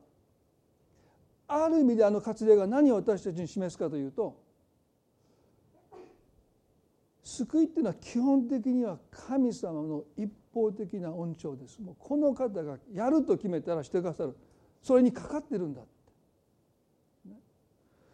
[1.48, 4.42] ある意味であの割礼が何を私たちに示すかというと
[7.24, 11.82] 救いっていうのは基本的には神様の一方的な恩寵です。
[11.82, 14.36] もうこの方がやると決めたらしてくださる。
[14.82, 15.82] それにかかってるんだ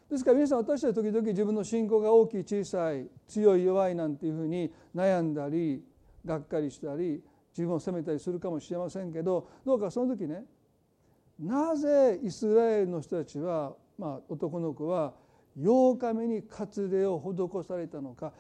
[0.10, 5.84] ですから皆さん私たち時々自分の信仰が大きい小さい強い弱いなんていうふうに悩んだり
[6.26, 10.44] がっかりしたり自分を責めたりするかもしれませんけどどうかその時ね
[11.40, 15.14] なぜイスラエルの人たちは、まあ、男の子は
[15.60, 18.32] 8日目に割礼を施されたのか。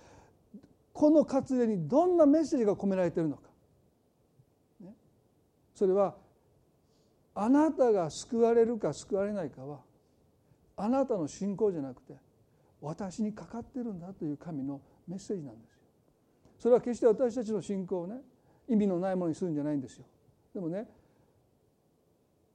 [0.93, 3.49] この割礼にどんなメッセージが込められているのか、
[5.81, 6.13] それは
[7.33, 9.79] あなたが救われるか救われないかは
[10.77, 12.13] あなたの信仰じゃなくて
[12.81, 15.77] 私にかかってるんだという神のメッセージなんですよ。
[16.59, 18.17] それは決して私たちの信仰をね
[18.67, 20.05] 意味のないものにするんじゃないんですよ。
[20.53, 20.87] でもね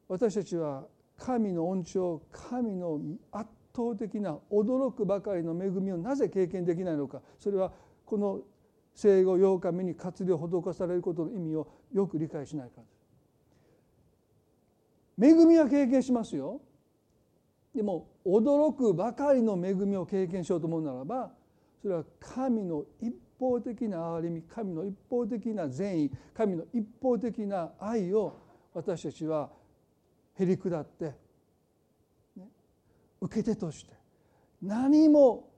[0.07, 0.85] 私たちは
[1.19, 3.01] 神の恩寵神の
[3.33, 7.73] 圧倒的な驚くばかりの恵みをなぜ経験できないのかそれは
[8.05, 8.43] この
[8.95, 12.96] 生後8日目に活量を施されることの意味をよく理解しないからです。
[15.21, 16.61] 恵みは経験しますよ。
[17.75, 21.31] でも驚くばかりの恵みを経験しようと思うならば
[21.83, 28.35] それは神の一方的な憐れみ神の一方的な善意神の一方的な愛を
[28.73, 29.51] 私たちは
[30.39, 31.15] へり下って、
[32.37, 32.49] ね、
[33.21, 33.93] 受け手として
[34.63, 35.51] 何も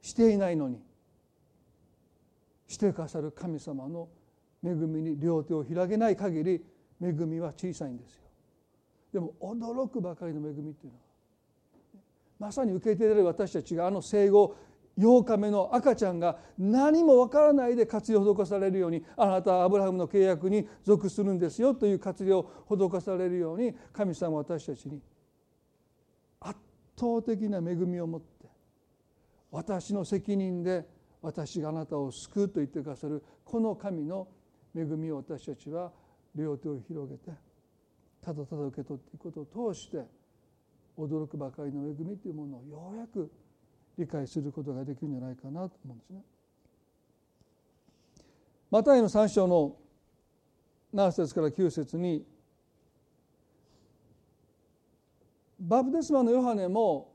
[0.00, 0.80] していないのに
[2.66, 4.08] してくださる神様の
[4.64, 6.64] 恵みに両手を開けない限り
[7.00, 8.21] 恵みは小さいんですよ
[9.12, 11.12] でも驚くばかりの恵みっていうのは
[12.38, 14.56] まさに受けている私たちがあの生後
[14.98, 23.38] 8日目の赤ちゃんが何もわからないで活用を施されるようにあなたはアブラハムの契約に属するんですよという活用を施される。
[23.38, 25.00] ように神様は私たちに
[26.40, 26.58] 圧
[26.98, 28.46] 倒的な恵みを持って
[29.50, 30.86] 私の責任で
[31.22, 34.28] 私があなたを救うと言ってくださるこの神の
[34.76, 35.92] 恵みを私たちは
[36.34, 37.30] 両手を広げて
[38.24, 40.04] ただただ受け取っていくことを通して
[40.98, 43.30] 驚くばかりの恵みというものをようやく
[43.98, 46.22] 理解することができるんじゃないかなと思うんですね。
[48.70, 49.76] マタイの3章の
[50.94, 52.24] 7節から9節に
[55.58, 57.12] バプテスマのヨハネも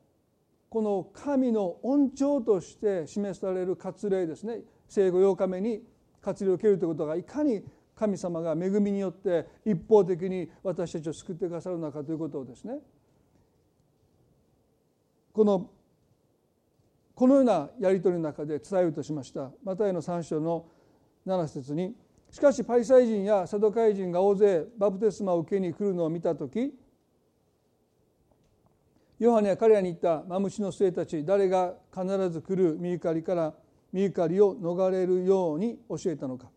[0.69, 5.81] この神の恩寵として示される割礼ですね生後8日目に
[6.21, 7.63] 割礼を受けるということがいかに
[7.97, 12.79] 神様が恵みによって一方的に私たちを救ってくださるのかということをですね。
[15.33, 15.69] この
[17.15, 19.51] このようなやり取りの中で伝えようとしました。
[19.63, 20.65] マタイの3章の
[21.25, 21.95] 7節に
[22.29, 26.73] 「しかしパリサイ人やサドカイ人が大勢バプテスマを受けに来るのを見た時
[29.17, 33.53] ヨハネは彼らに言ったマムシの末たち誰が必ず来る身怒りから
[33.91, 36.51] 身怒りを逃れるように教えたのか。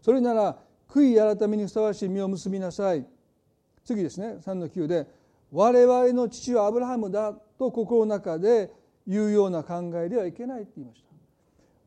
[0.00, 0.56] それなら
[0.88, 3.04] 悔い改めにふさわしい実を結びなさい。
[3.84, 4.36] 次ですね。
[4.44, 5.06] 3の9で
[5.50, 8.70] 我々の父はアブラハムだと心の中で
[9.06, 11.08] 言うような考えではいけないって言いました。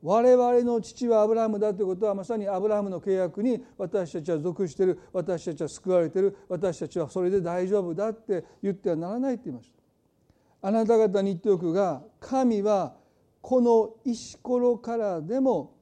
[0.01, 10.67] 我々の父はアブラハムだということはまさにアブラハムの契約に私たちは属している私たちは救われている私たちはそれで大丈夫だって言ってはならないって言いました。
[10.67, 12.95] あなた方に言っておくが神は
[13.41, 15.75] この石ころからでも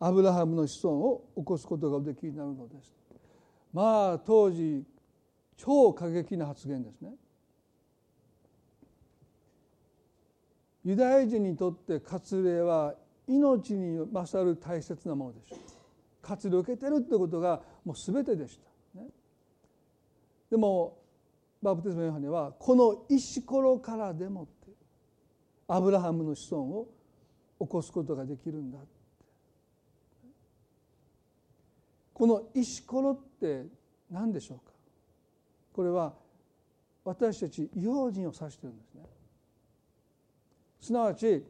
[0.00, 2.94] アブラハムの子孫を起こすことがおできになるのです。
[3.72, 4.84] まあ当時
[5.56, 7.10] 超過激な発言ですね。
[10.84, 12.94] ユダヤ人にとって割礼は
[13.26, 15.58] 命に勝る大切なものでしょう
[16.22, 18.58] 活動を受けてるってことがもう全てでし
[18.94, 19.06] た、ね、
[20.50, 20.96] でも
[21.62, 24.72] バプテスマヨハネはこの石ころからでもって
[25.66, 26.88] アブラハムの子孫を
[27.60, 28.78] 起こすことができるんだ。
[32.18, 33.64] この石ころって
[34.10, 34.72] 何でしょうか？
[35.72, 36.12] これは
[37.04, 39.02] 私たち異邦人を指してるんですね
[40.80, 41.44] すなわち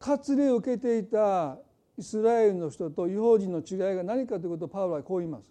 [0.00, 1.58] 割礼を受けていた
[1.96, 5.44] イスラエルの人と違法人の違いが何かということをパウロはこう言います。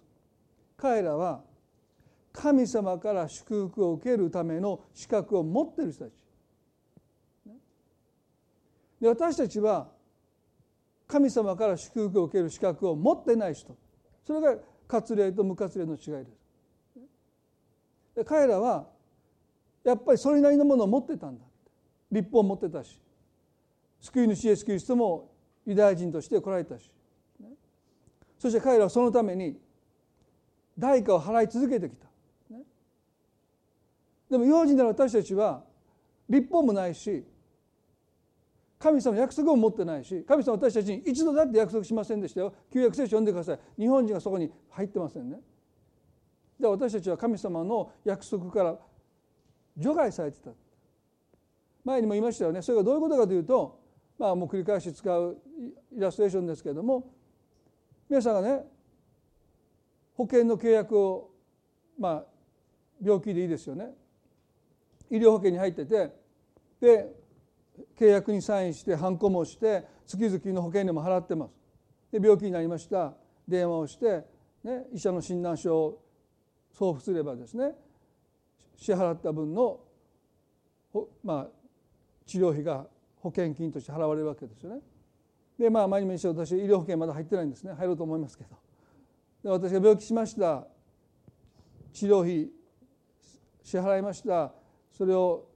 [0.76, 1.42] 彼らは
[2.34, 6.14] 神様から祝福を受けるための資格を持っている人たち。
[9.00, 9.88] で私たちは
[11.12, 13.76] 神様から祝福を受ける資格を持ってない人。
[14.26, 14.56] それが
[14.88, 16.40] 割礼と無割礼の違いです。
[18.16, 18.88] で彼らは
[19.84, 21.46] やっぱりそれなりのものを持ってたんだ。
[22.12, 23.02] 立法を持ってたし
[24.00, 25.32] 救い主イエス・キリストも
[25.66, 26.90] ユダヤ人として来られたし、
[28.40, 29.60] そして彼らはそのために
[30.78, 32.08] 代価を払い続けてきた、
[34.30, 35.64] でも用心なら私たちは
[36.30, 37.26] 立法もないし
[38.82, 42.54] 神様約束も持ってないし神様私たちに一度だって約束しませんでしたよ。
[42.74, 43.60] 旧約聖書読んでください。
[43.78, 45.40] 日本人がそこに入ってませんね。
[46.60, 48.80] で私たちは神様の約束から
[49.78, 50.50] 除外されてた。
[51.84, 52.62] 前にも言いましたよね。
[52.62, 53.80] それがどういうことかというと
[54.18, 55.38] まあもう繰り返し使う
[55.96, 57.12] イラストレーションですけれども
[58.10, 58.66] 皆さんがね
[60.16, 61.30] 保険の契約を
[62.00, 62.24] まあ
[63.00, 63.92] 病気でいいですよね。
[65.12, 66.12] 医療保険に入ってて
[66.80, 67.21] で
[67.98, 71.54] 契約にサインしてハンコもして月々の保険料も払ってます。
[72.12, 73.14] で病気になりました。
[73.48, 74.26] 電話をして、
[74.64, 76.04] ね、医者の診断書を
[76.72, 77.74] 送付すればですね
[78.78, 79.80] 支払った分の
[81.24, 81.48] まあ
[82.26, 84.82] 治療費が保険金として払われるわけですよね。
[85.58, 87.74] でまあ前にも一緒私医療保険まだ入ってないんですね。
[87.74, 88.50] 入ろうと思いますけど。
[89.44, 90.66] で私が病気しました。
[91.94, 92.50] 治療費
[93.64, 94.54] 支払いました。
[94.92, 95.51] それを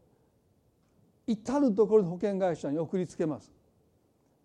[1.27, 3.51] 至る所の保険会社に送りつけます。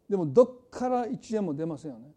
[0.09, 2.09] でもどっから1円も出ませんよね。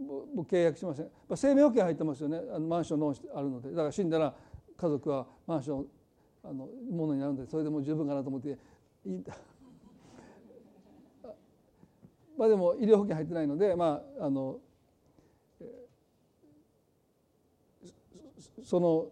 [0.00, 1.10] もう契約しません。
[1.34, 2.40] 生命保険入ってますよね。
[2.52, 3.70] あのマンションローンあるので。
[3.70, 4.34] だから死んだら
[4.76, 5.86] 家族はマンション
[6.44, 8.58] あのものになるのでそれでも十分かなと思って。
[9.06, 9.24] いい。
[12.36, 14.60] まあでも医療保険入ってないのでまああの
[18.62, 19.08] その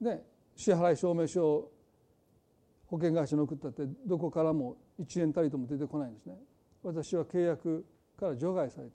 [0.00, 1.71] ね支払い証明書を
[2.92, 6.34] 保険会社に送ったってどこからも1円たりとも出てこないんですね。
[6.82, 7.86] 私は契約
[8.20, 8.92] から除外されて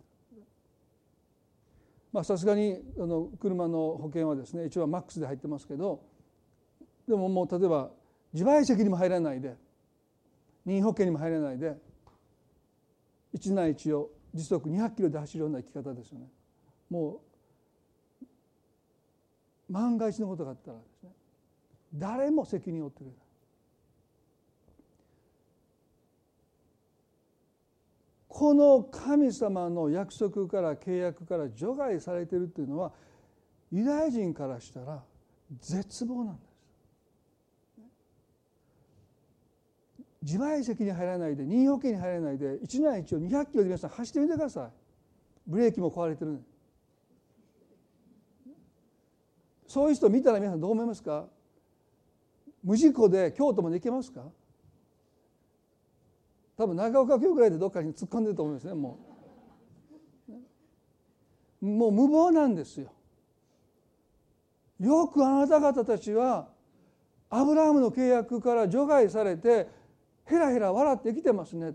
[2.14, 6.04] まあさすがにあの車の保険はですね一応マックスで入ってますけど
[7.08, 7.90] でももう例えば
[8.34, 9.56] 自賠責にも入らないで
[10.64, 11.76] 任意保険にも入らないで
[13.34, 16.28] 一内一を時速200キロで走るような生き方ですよね。
[16.92, 17.20] も
[18.22, 18.24] う
[19.74, 21.10] 万が一のことがあったらですね
[21.96, 23.27] 誰も責任を負ってくれない。
[28.38, 32.92] この神様の約束から契約から除外されているというのは
[33.72, 35.04] ユダヤ人からしたら
[35.60, 36.48] 絶望なんです。
[40.22, 44.70] 自賠責に入らないで任意保険に入らないで1年一応200キロで皆さん走ってみてください。
[45.48, 46.40] ブレーキも壊れてる
[49.66, 51.26] そういう人見たら皆さんどう思いますか？
[52.64, 54.22] 無事故で京都まで行けますか？
[56.58, 59.00] 多分長岡京ぐらいでどっかに突っ込んでると思いますねも
[61.62, 61.66] う。
[61.66, 62.92] もう無謀なんですよ。
[64.80, 66.50] よくあなた方たちは
[67.30, 69.68] アブラハムの契約から除外されて
[70.26, 71.74] ヘラヘラ笑って生きてますね。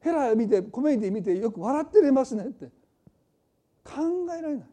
[0.00, 2.66] ヘラ見てコメディ見てよく笑ってれますねって。
[3.84, 3.92] 考
[4.38, 4.68] えられない。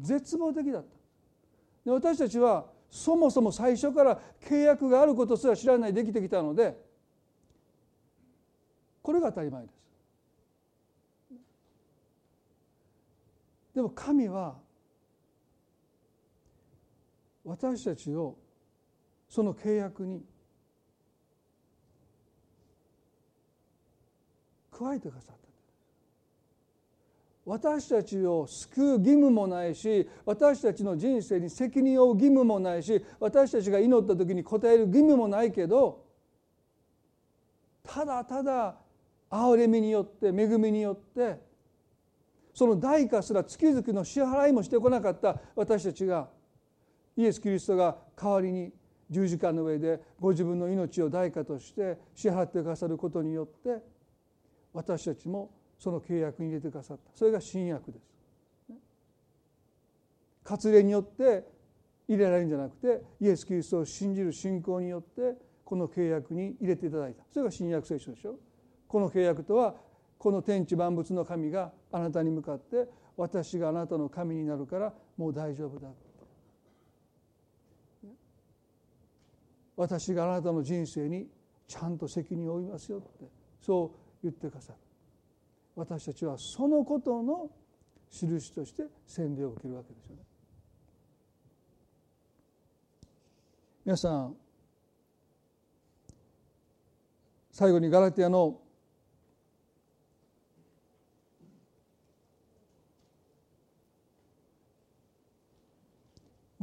[0.00, 0.88] 絶望的だった。
[1.84, 6.91] で私たちはそもそも最初から契約があることすら知らないできてきたので
[9.02, 9.82] これが当たり前です。
[13.74, 14.56] でも神は
[17.44, 18.36] 私たちを
[19.28, 20.22] その契約に
[24.70, 25.42] 加えてくださった
[27.44, 36.04] 私たちを救う義務もないし私たちの人生に責任を負う義務もないし私たちが祈った時に応える義務もないけど
[37.82, 38.76] ただただ
[39.32, 41.40] 憐れみによって恵みによって
[42.52, 46.28] その代価すら月々の支払いもしてこなかった私たちが
[47.16, 48.72] イエス・キリストが代わりに
[49.08, 53.82] 十字架の上でご自分の命を代価として支払ってくださることによって
[54.74, 58.12] 私たちもその契約に入れてくださったそれが新約です。
[60.44, 61.46] 割礼によって
[62.08, 68.36] 入れられるんじゃなくてイエス・キリストを信じる信仰によってこの契約に入れていただいたそれが新約聖書でしょ。
[68.92, 69.74] この契約とは
[70.18, 72.86] この天地万物の神があなたに向かって
[73.16, 75.88] 私があなたの神になるからもう大丈夫だ
[79.78, 81.26] 私があなたの人生に
[81.66, 83.24] ちゃんと責任を負いますよって
[83.62, 84.78] そう言ってくださる
[85.74, 87.48] 私たちはそのことの
[88.10, 90.22] 印として洗礼を受けるわけですよね。
[93.86, 94.36] 皆さん
[97.52, 98.60] 最後にガラティアの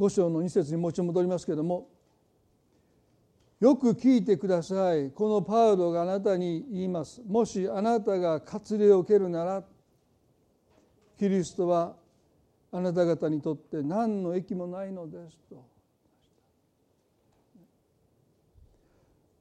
[0.00, 1.88] 5章の2節にもう一度戻りますけれども
[3.60, 5.10] よく聞いてください。
[5.10, 7.20] このパウロがあなたに言います。
[7.28, 9.62] もしあなたが割礼を受けるなら
[11.18, 11.94] キリストは
[12.72, 15.62] あなた方にとって何の益もないのですと。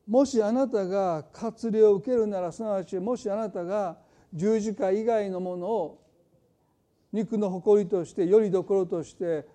[0.06, 4.00] もしあなたが割礼を受けるならすなわちもしあなたが
[4.34, 6.04] 十字架以外のものを
[7.14, 9.48] 肉の誇りとしてよりどころとして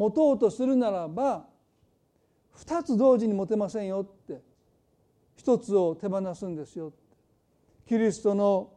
[0.00, 1.44] 持とうとするならば
[2.56, 4.40] 2つ同時に持てませんよって
[5.36, 6.90] 一つを手放すんですよ
[7.86, 8.72] キリストの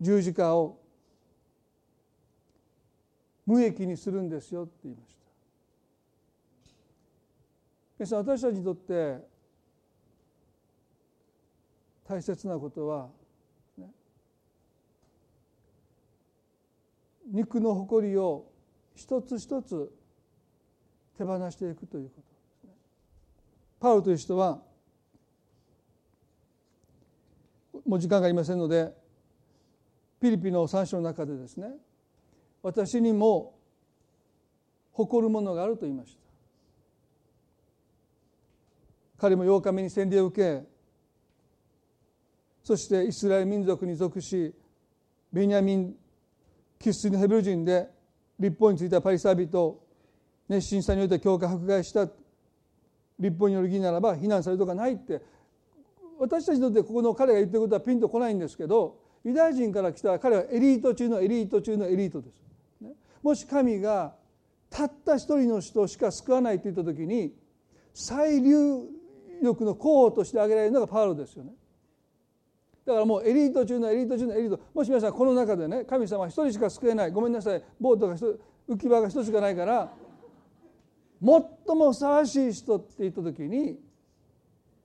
[0.00, 0.80] 十字架を
[3.46, 5.22] 無益にするんですよって言いました。
[8.00, 9.18] 皆さん私たちにとって
[12.08, 13.08] 大切なことは、
[13.78, 13.86] ね、
[17.30, 18.50] 肉の誇りを
[18.96, 19.92] 一つ一つ
[21.16, 22.26] 手放していくということで
[22.60, 22.70] すね。
[23.80, 24.60] パウロという人は
[27.86, 28.92] もう時間がありませんので
[30.20, 31.68] ピリピの三章の中でですね
[32.62, 33.58] 私にも
[34.92, 36.20] 誇るものがあると言いました
[39.18, 40.64] 彼も8日目に洗礼を受け
[42.62, 44.54] そしてイスラエル民族に属し
[45.32, 45.94] ベニヤミン
[46.78, 47.88] 生粋のヘブル人で
[48.38, 49.81] 立法についたパリサビ人
[50.48, 52.08] 熱心さによって教会迫害した
[53.18, 55.22] 立法による義ならば非難されるとかないって
[56.18, 62.42] 私たちにとってここの彼が言ってることはピンとこないんですけどユダヤ人から来た彼はエリート中のエリート中のエリートです。
[63.22, 64.14] もし神が
[64.68, 67.32] たった一人の人しか救わないと言った時に
[67.94, 68.88] 最優
[69.42, 71.52] 力の候補として挙げられるのがパウロですよね。
[72.84, 79.92] だからもうエリート中のエリート中のエリートもし皆さんこの中でね神様一人しか救えないごめんなさいボートが浮き輪が一つしかないから
[81.24, 83.78] 最もふさわしい人って言った時に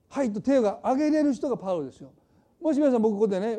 [0.08, 2.12] はいと手が挙げれる人がパウロですよ。
[2.60, 3.58] もし皆さん僕ここでね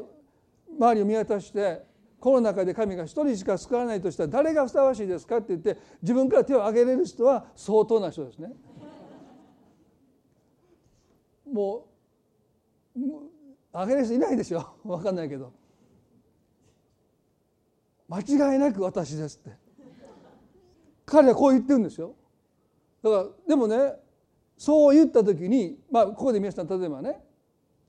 [0.77, 1.83] 周りを見渡して
[2.19, 8.49] この中で神が一人しか救わないとしたら誰がふさわしいですかって言って自分から手を挙げれる人は相当な人ですね。
[11.51, 11.87] も
[12.95, 12.99] う
[13.73, 15.53] 挙げる人いないでしょ分かんないけど
[18.07, 19.57] 間違いなく私ですって
[21.05, 22.15] 彼はこう言ってるんですよ
[23.03, 23.93] だからでもね
[24.57, 27.21] そう言った時にまあここで皆さん例えばね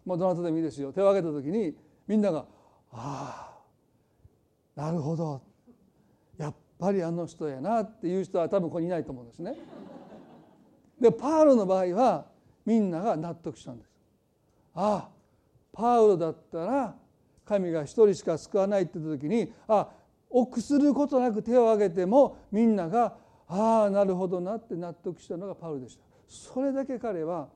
[0.04, 1.74] もうどなたでもいいですよ手を挙げた時に
[2.06, 2.46] みんなが
[2.92, 3.52] 「あ
[4.76, 5.42] あなるほど
[6.38, 9.56] やっぱりあの人やな」っていう人は多分ここにいないと思うんですね。
[11.00, 12.26] でパウロの場合は
[12.64, 13.90] みんなが納得したんです。
[14.74, 15.08] ああ
[15.72, 16.94] パウロだったら
[17.44, 19.88] 神が一人しか救わないって言った時にあ
[20.28, 23.16] 臆することなく手を挙げてもみんなが
[23.52, 26.04] ああなるほどなって納得したのがパウロでした。
[26.28, 27.48] それだけ彼は、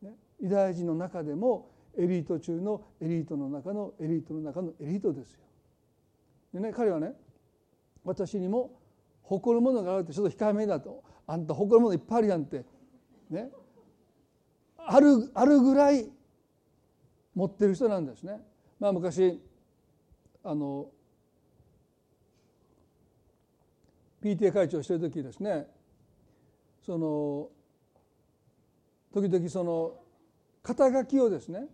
[0.00, 5.40] ね、ユダヤ人の中でもエリート中のエリートの中のエリートの中のエリートですよ。
[6.54, 7.12] でね彼はね
[8.02, 8.80] 私にも
[9.22, 12.64] 誇るものがあるってちょっと控えめだとあんた誇るものいっぱいあるやんって
[13.28, 13.50] ね
[14.78, 16.08] あるあるぐらい
[17.34, 18.40] 持ってる人なんですね。
[18.78, 19.38] まあ、昔
[20.42, 20.88] あの
[24.22, 25.66] PTA 会長してる時ですね
[26.84, 27.48] その
[29.12, 29.94] 時々その
[30.62, 31.66] 肩書きをですね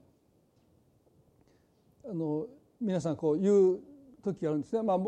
[2.09, 2.47] あの
[2.81, 3.81] 皆さんこう言う
[4.23, 4.83] 時があるんですね。
[4.83, 4.99] まあ、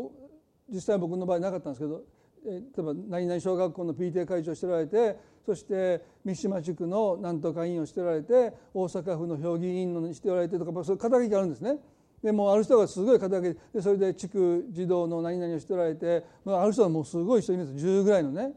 [0.69, 2.03] 実際僕の場合なかったんですけど
[2.45, 11.79] 例えば何々小学校の PTA 会長しておられてそして三島地区のなんとか委員をしておられて大阪府の評議員のしておられてとかそういう肩書きがあるんですね。
[12.23, 17.85] でもある人がすごい肩書きでそれで地区児童の何々をしておられてある人はもうすごい人いるんです。
[17.85, 18.53] 10ぐらいのね。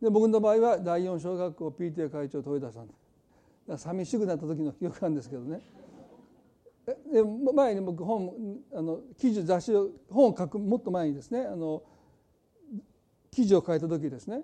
[0.00, 2.88] で僕の場合は第4小学校 PTA 会長豊田さん。
[3.78, 5.60] 寂しくなった時の記憶なんですけどね。
[7.12, 8.32] で前に僕本
[8.72, 11.82] あの記事雑誌を本を書くもっと前にですねあの
[13.30, 14.42] 記事を書いた時ですね。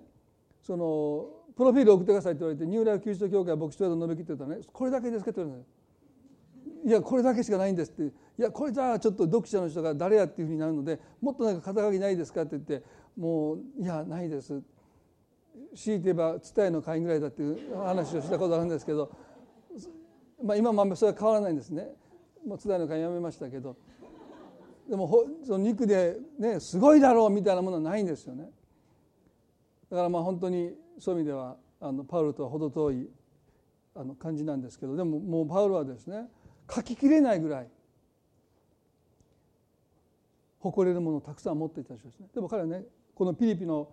[0.61, 4.65] そのプロフィール送ってくださいって言われてニューライフキリスト教会牧師と述べきって言ったらね。
[4.73, 8.24] これだけですかって言われたいやこれだけしかないんですって。
[8.37, 12.83] いやこれじゃあちょっと読者の人が誰やっていうふうになるのでもっとなんか肩書きないですかって言って
[13.17, 14.61] もういやないです。
[15.73, 19.09] 強いて言えば伝えの会員ぐらいだっていう話をしたことあるんですけど、
[20.43, 21.87] まあ、今もそれは変わらないんですね。
[22.45, 23.77] もう伝えの会員やめましたけど。
[24.89, 28.51] でもその肉でねすごいだろうみたいなものはないんですよね。
[29.89, 33.09] だからまあ本当にそういう意味ではあのパウロとは程遠い
[33.95, 34.95] あの感じなんですけど。
[34.95, 36.27] でももうパウロはですね
[36.69, 37.69] 書ききれないぐらい
[40.71, 42.27] 誇れるものをたくさん持っていた人ですね。
[42.33, 43.89] でも彼はねこのピリピの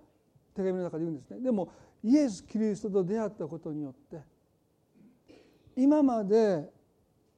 [0.55, 1.41] 手紙の中で言うんですね。
[1.41, 1.71] でも
[2.03, 4.21] イエス・キリストと出会ったことによって
[5.77, 6.69] 今まで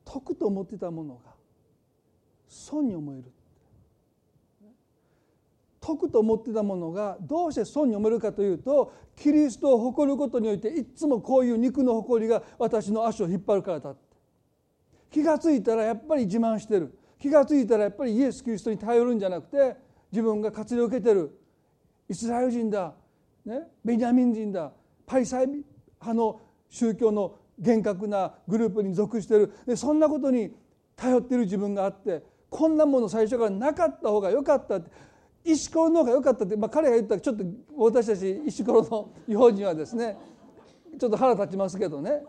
[0.05, 1.21] 得と思ってたものが
[2.49, 3.25] 損に思える
[5.81, 14.15] 得と思ってたものがどうして損に思えるかというとキリストを誇ることにおいていつもこういう肉の誇りが私の足を引っ張るからだって。
[15.11, 16.99] 気が付いたらやっぱり自慢してる。
[17.19, 19.77] 気が付いたらやっぱりイエス・キリストに頼るんじゃなくて
[20.13, 21.39] 自分が活用を受けてる。
[22.09, 22.95] イスラエル人だ、
[23.47, 24.73] ね、ベニヤミン人だ。
[25.07, 29.53] パリサイ派の宗教の厳格なグループに属してる。
[29.67, 30.55] でそんなことに
[30.97, 34.91] 頼ってる自分があってこんなもの最初からなかった方が良かったって。
[35.45, 37.45] 石ころの方が良かったって、まあ、彼が言ったらちょっと
[37.77, 40.17] 私たち石ころの違法人はですね
[40.99, 42.23] ちょっと腹立ちますけどね。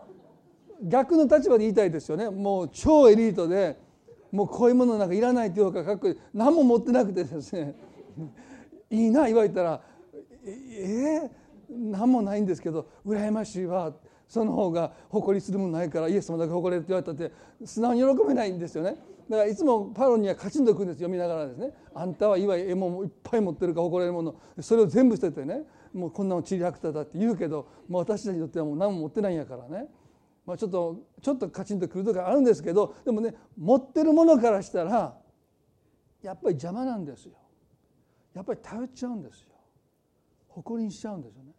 [0.82, 2.28] 逆の立場で言いたいですよね。
[2.28, 3.78] もう超エリートで
[4.36, 7.74] もうこういうものなんかいらないっていうかかっこいい何も持ってなくてですね。
[8.90, 9.80] いいな言われたら。
[10.44, 12.86] えー、何もないんですけど。
[13.06, 13.94] 羨ましいわ。
[14.28, 17.32] その方が誇りするものないからイエス様だけ誇れるって言われたって
[17.64, 18.96] 素直に喜べないんですよね。
[19.30, 21.72] だからいつもパロにはカチンとくんです読みながらですね。
[21.94, 24.34] あんたはいわゆる絵もいっぱい持ってるか誇れるもの。
[24.60, 25.62] それを全部捨ててね
[25.94, 29.88] もうこんなのチリアクターだって言うけどもう私たちにとってはもう何も持ってないんやからね、
[30.46, 35.18] まあ、ちょっとちょっとカチンとくるとかあるんですけどでもね持ってるものからしたら
[36.22, 37.34] やっぱり邪魔なんですよ。
[38.32, 39.48] やっぱり頼っちゃうんですよ。
[40.48, 41.52] 誇りにしちゃうんですよね。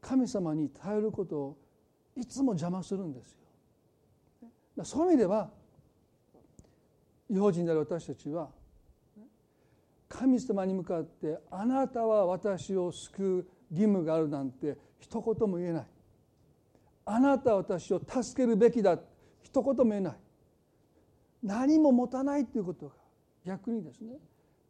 [0.00, 1.58] 神様に頼ることを
[2.16, 4.84] いつも邪魔するんですよ。
[4.84, 5.50] そういう意味では
[7.30, 8.48] 違法人である私たちは
[10.08, 15.86] 神様に向かってあなたは私を救う義務があるなんて一言も言えない。
[17.04, 18.98] あなた私を助けるべきだ。
[19.42, 20.16] 一言も言えない。
[21.42, 22.94] 何も持たないということが
[23.44, 24.14] 逆にですね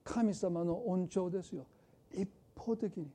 [0.03, 1.67] 神様の恩寵ですよ。
[2.13, 3.11] 一方的に。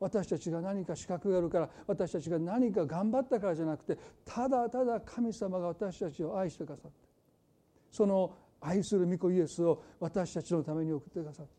[0.00, 6.96] 私たちが何か資格があるから私たちが何か頑張ったからじゃなくてただただ神様が私たちを愛してくださって
[7.88, 11.52] その愛する御子イエスを私たちのために送ってくださって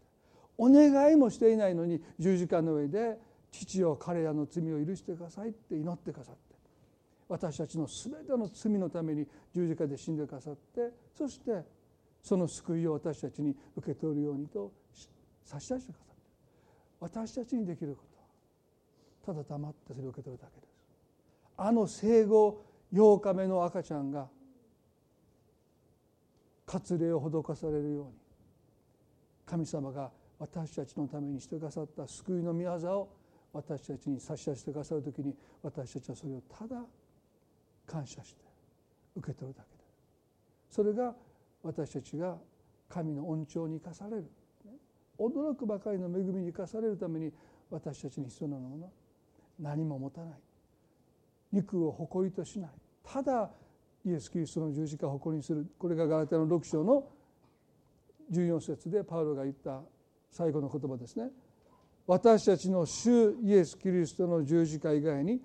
[0.57, 3.17] お願いもしていないのに十字架の上で
[3.49, 6.52] 父を彼らの罪を許してくださいって祈ってくださって。
[7.27, 11.63] 私たちの全ての罪のために十字架で死んでくださってそして
[12.21, 14.71] その救いを私たちに受け取るようにと
[15.43, 16.23] 差し出してくださって。
[16.99, 18.03] 私たちにできるこ
[19.25, 20.73] とはただ黙ってそれを受け取るだけです。
[21.57, 22.63] あの生後
[22.93, 24.27] 8日目の赤ちゃんが
[26.65, 28.11] 割礼を施されるように
[29.45, 33.09] 神様が私たちのためにしてくださった救いの御業を
[33.51, 36.83] 私たちに差し出してくださる時に私たちはそれをただ
[37.85, 38.43] 感謝して
[39.15, 39.83] 受け取るだけで
[40.69, 41.13] それが
[41.63, 42.37] 私たちが
[42.89, 44.29] 神の恩寵に生かされる。
[45.17, 47.31] 驚くばかりの恵みに生かされるために
[47.71, 48.91] 私たちに必要なもの。
[49.59, 50.33] 何も持たない。
[51.51, 52.69] 肉を誇りとしない。
[53.03, 53.49] ただ
[54.05, 55.65] イエス・キリストの十字架を誇りにする。
[55.79, 57.07] これがガラテの6章の
[58.31, 59.81] 14節でパウロが言った
[60.31, 61.29] 最後の言葉ですね。
[62.05, 65.41] 私たちの主イエス・キリストの十字架以外に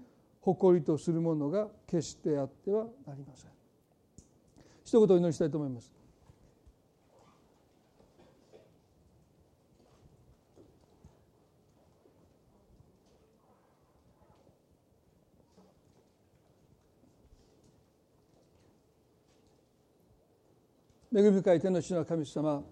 [0.55, 3.51] 誇りとするものが決してあってはなりません。
[4.83, 5.93] 一言お祈りしたいと思います。
[21.15, 22.63] 恵み深い天の主の神様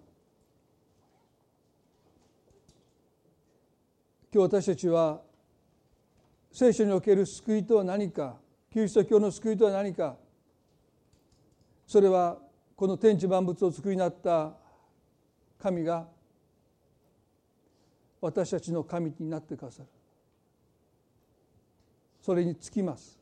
[4.33, 5.26] 今日私たちは
[6.59, 8.39] 聖書における救いとは何か
[8.73, 10.17] キリスト教の救いとは何か。
[11.87, 12.39] それは
[12.75, 14.55] この天地万物を救いになった
[15.59, 16.09] 神が
[18.23, 19.89] 私たちの神になってくださる。
[22.23, 23.21] それにつきます。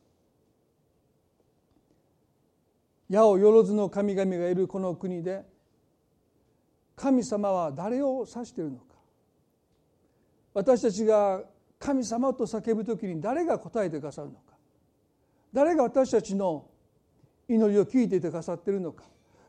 [3.09, 5.43] 矢をよろずの神々がいるこの国で
[6.95, 8.85] 神様は誰を指しているのか。
[10.53, 11.43] 私たちが
[11.79, 14.55] 神様と叫ぶ時に誰が答えてくださるのか？
[15.53, 16.65] 誰が私たちの
[17.47, 19.03] 祈りを聞いていてくださっているのか？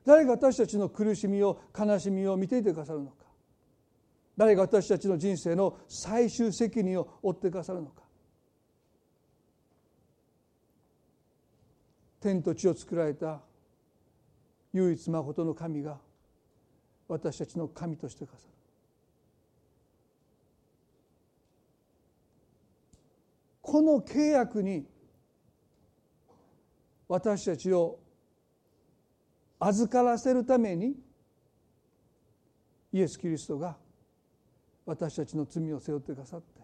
[0.05, 3.25] 誰が私たちの苦しみを悲しみを見ていてくださるのか？
[4.37, 8.03] 誰が私たちの人生の最終責任を負ってくださるのか？
[12.21, 13.41] 天と地を作られた
[14.73, 15.99] 唯一まことの神が
[17.09, 18.56] 私たちの神としてくださる。
[23.67, 24.87] この契約に
[27.09, 27.99] 私たちを
[29.59, 30.95] 預からせるために
[32.93, 33.77] イエス・キリストが
[34.87, 36.61] 私たちの罪を背負ってくださって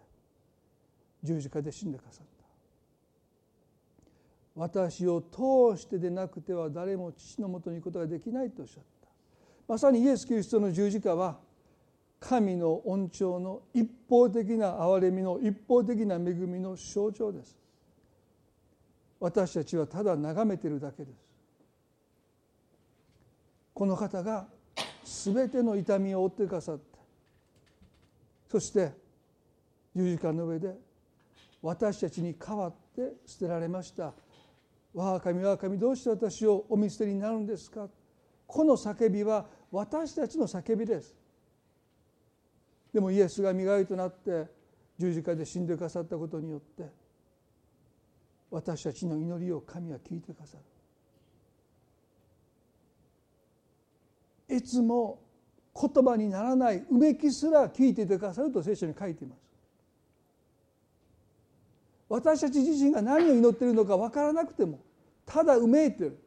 [1.24, 2.44] 十字架で死んでくださった。
[4.55, 9.09] 私を通してでなくては誰も父のもとに行くことができないとおっしゃった。
[9.66, 11.40] まさにイエス・キリストの十字架は
[12.23, 17.57] 神の恩寵の一方的な憐れみの一方的な恵みの象徴です。
[19.18, 21.33] 私たちはただ眺めているだけです。
[23.75, 24.47] この方が
[25.25, 26.99] 全ての痛みを負ってくださって
[28.49, 28.93] そして
[29.97, 30.75] 十字架の上で
[31.61, 34.12] 私たちに代わって捨てられました
[34.95, 37.89] 「我が神我が神どうして私をお見捨てになるんですか?」
[38.47, 41.16] この叫びは私たちの叫びです。
[42.93, 44.47] でもイエスが身代わりとなって
[44.99, 46.84] 十字架で死んでくださったことによって
[48.51, 50.59] 私たちの祈りを神は聞いてくださ
[54.49, 54.57] る。
[54.57, 55.18] いつも
[55.74, 59.38] 言葉にならないうめきすら聞いていてくださると聖書に書いています。
[62.11, 64.80] 私たち自身が何を祈っているのか分からなくても
[65.24, 66.18] ただうめいてる。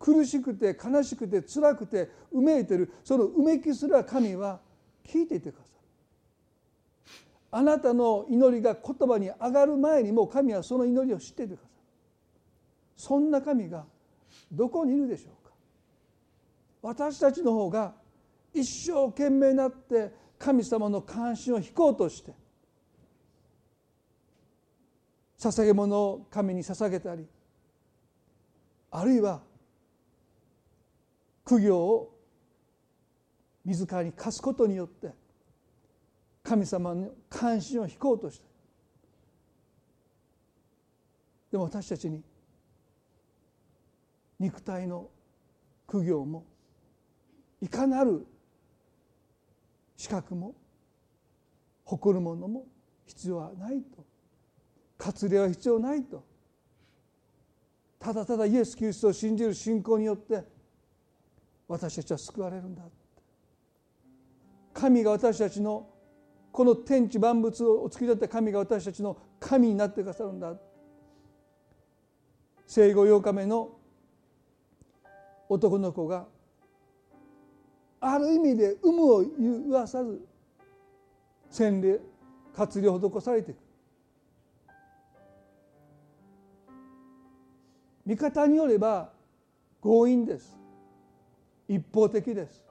[0.00, 2.92] 苦しくて悲しくて辛くてうめいてる。
[3.04, 4.60] そのうめきすら神は
[5.04, 5.67] 聞いていてくださる。
[7.50, 11.68] あなたの祈りが言葉に上がる前にもう神はその祈りを知っていてくださる
[12.96, 13.84] そんな神が
[14.52, 15.52] どこにいるでしょうか。
[16.82, 17.94] 私たちの方が
[18.52, 22.32] 一生懸命になって神様の関心を引こうとして
[25.38, 27.26] 捧げ物を神に捧げたり
[28.90, 29.40] あるいは
[31.44, 32.14] 苦行を
[33.64, 35.12] 自らに課すことによって
[36.48, 38.46] 神様の関心を引こうとした。
[41.52, 42.22] でも私たちに
[44.38, 45.10] 肉体の
[45.86, 46.46] 苦行も
[47.60, 48.26] いかなる
[49.94, 50.54] 資格も
[51.84, 52.66] 誇るものも
[53.04, 54.06] 必要はないと。
[54.98, 56.24] 割礼は必要ないと。
[57.98, 60.42] ただただイエス・キリストを信じる信仰によって
[61.66, 62.84] 私たちは救われるんだ。
[64.72, 65.97] 神が私たちの
[66.52, 70.54] この天地万物をお作りになった神が私たちの神になってくださるんだ。
[72.66, 73.70] 生後8日目の
[75.48, 76.26] 男の子が
[78.00, 80.20] ある意味で有無を言わさず
[81.50, 82.00] 洗礼
[82.54, 83.58] 割礼を施されていく。
[88.04, 89.12] 見方によれば
[89.82, 90.58] 強引です。
[91.68, 92.67] 一方的です。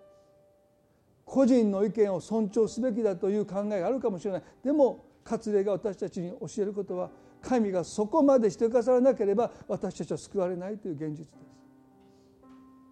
[1.28, 4.44] 個人の意見を尊重すべきだという考えがあるかもしれない。
[4.64, 7.12] でも割礼が私たちに教えることは
[7.42, 11.30] 神がそこまでしてくださらなければ私たちは救われないという現実です。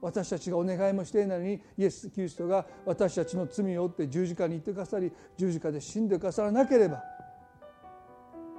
[0.02, 7.02] 私たちがお願いもしていないのにイエス・キリストが私たちの罪を負って十字架に行ってくださり十字架で死んでくださらなければ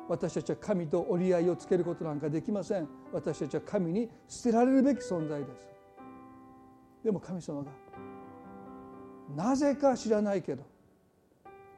[0.08, 2.88] 私たちは神と折り合いをつけることなんかできません。
[3.12, 5.68] 私たちは神に捨てられるべき存在です。
[7.04, 7.70] でも神様が
[9.34, 10.62] なぜか知らないけど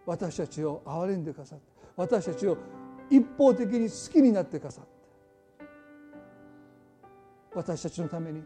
[0.06, 1.64] 私たちを憐れんでくださって
[1.96, 2.56] 私たちを
[3.10, 4.90] 一方的に好きになってくださって
[7.54, 8.42] 私たちのために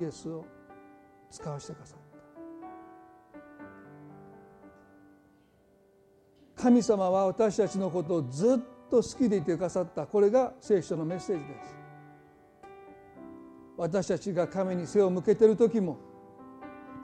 [0.00, 0.44] イエスを
[1.30, 1.98] 使わせてくださっ
[6.56, 8.58] た神様は私たちのことをずっ
[8.90, 10.06] と好きでいてくださった。
[10.06, 11.76] これが聖書のメッセージです。
[13.78, 15.96] 私たちが神に背を向けている時も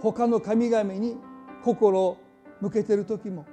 [0.01, 1.16] 他の神々に
[1.64, 2.18] 心を
[2.61, 3.44] 向けている時も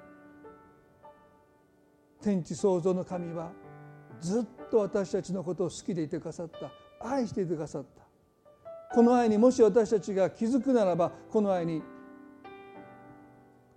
[2.22, 3.52] 天地創造の神は
[4.22, 6.72] ずっと私たちのことを好きでいてくださった
[7.06, 8.04] 愛していてくださった。
[8.96, 11.82] この愛にもし私たちが気づくならばこの愛に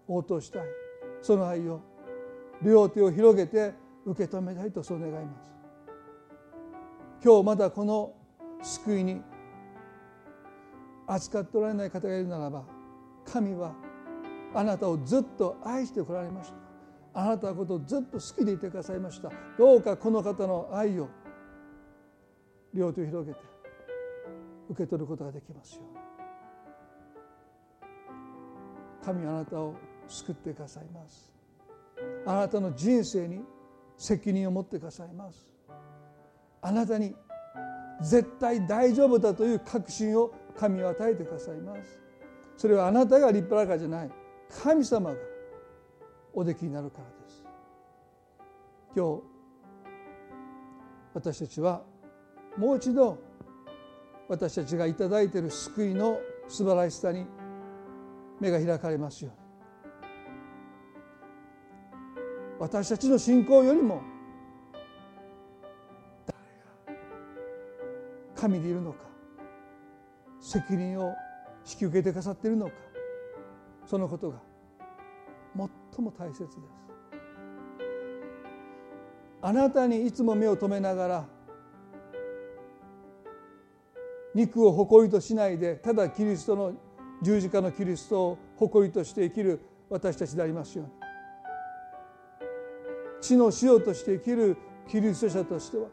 [0.06, 0.62] 応答したい。
[1.22, 1.80] その愛を
[2.62, 5.50] 両手を広げて受け止めたいとそう願います。
[7.24, 8.12] 今日まだこの
[8.62, 9.22] 救いに
[11.06, 12.64] 扱っておられない方がいるならば
[13.24, 13.74] 神は
[14.54, 16.56] あなたをずっと愛してこられました。
[17.18, 19.30] あなたのことをずっと好きでいてくださいました。
[19.58, 21.08] どうかこの方の愛を
[22.74, 23.40] 両手を広げて
[24.68, 26.06] 受け取ることができますように。
[29.02, 29.74] 神あなたを
[30.08, 31.32] 救ってくださいます。
[32.26, 33.42] あなたの人生に
[33.96, 35.48] 責任を持ってくださいます。
[36.60, 37.14] あなたに
[38.02, 42.00] 絶対大丈夫だという確信を神は与えてくださいます。
[42.56, 44.10] それはあなたが立派だからじゃない。
[44.62, 45.16] 神様が
[46.32, 47.44] おできになるからです。
[48.94, 49.22] 今日
[51.14, 51.82] 私たちは
[52.56, 53.18] もう一度
[54.28, 57.26] 私たちが頂いている救いの素晴らしさに
[58.40, 59.46] 目が開かれますように。
[62.58, 64.00] 私たちの信仰よりも
[66.26, 66.38] 誰
[66.96, 67.02] が
[68.34, 69.05] 神でいるのか。
[70.46, 71.16] 責任を
[71.68, 72.72] 引き受けてくださっているのか。
[73.84, 74.38] そのことが
[75.92, 76.52] 最も大切です。
[79.42, 81.28] あなたにいつも目を留めながら
[84.34, 86.72] 肉を誇りとしないでただキリストの
[87.22, 90.92] 十字架のキリストを誇りとして生きる私たちでありますように。
[93.20, 94.56] 地の塩として生きる
[94.88, 95.88] キリスト者としては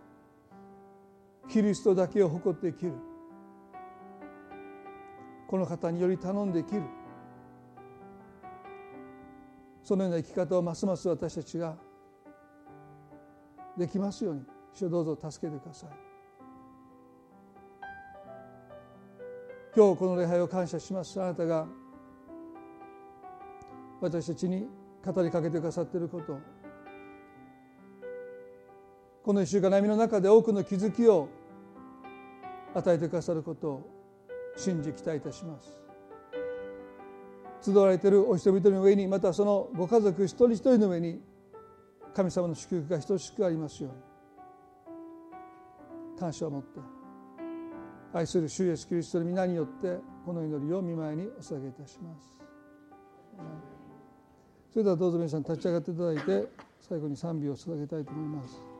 [1.50, 3.13] キリストだけを誇って生きる。
[5.48, 6.84] この方により頼んで生きる。
[9.84, 11.76] そのような生き方をますます私たちが
[13.78, 15.90] できますように主をどうぞ助けてください。
[19.76, 21.22] 今日この礼拝を感謝します。
[21.22, 21.68] あなたが
[24.00, 24.68] 私たちに
[25.04, 26.40] 語りかけてくださっていること。
[29.24, 31.28] この一週間悩みの中で多くの気づきを
[32.74, 33.70] 与えてくださること。
[33.70, 33.93] を
[34.56, 35.84] 信じ期待いたします。
[37.62, 41.22] 集われているお人々の上にまたそのご家族一人一人の上に
[42.14, 43.94] 神様の祝福が等しくありますよう
[46.14, 46.80] に感謝を持って
[48.14, 52.34] 愛する主イエスキリストの皆によってこの祈りを見舞いにお捧げいたします。
[54.72, 56.48] それではどうぞ皆さん立ち上がっていただいて
[56.82, 58.73] 最後に賛美を捧げたいと思います。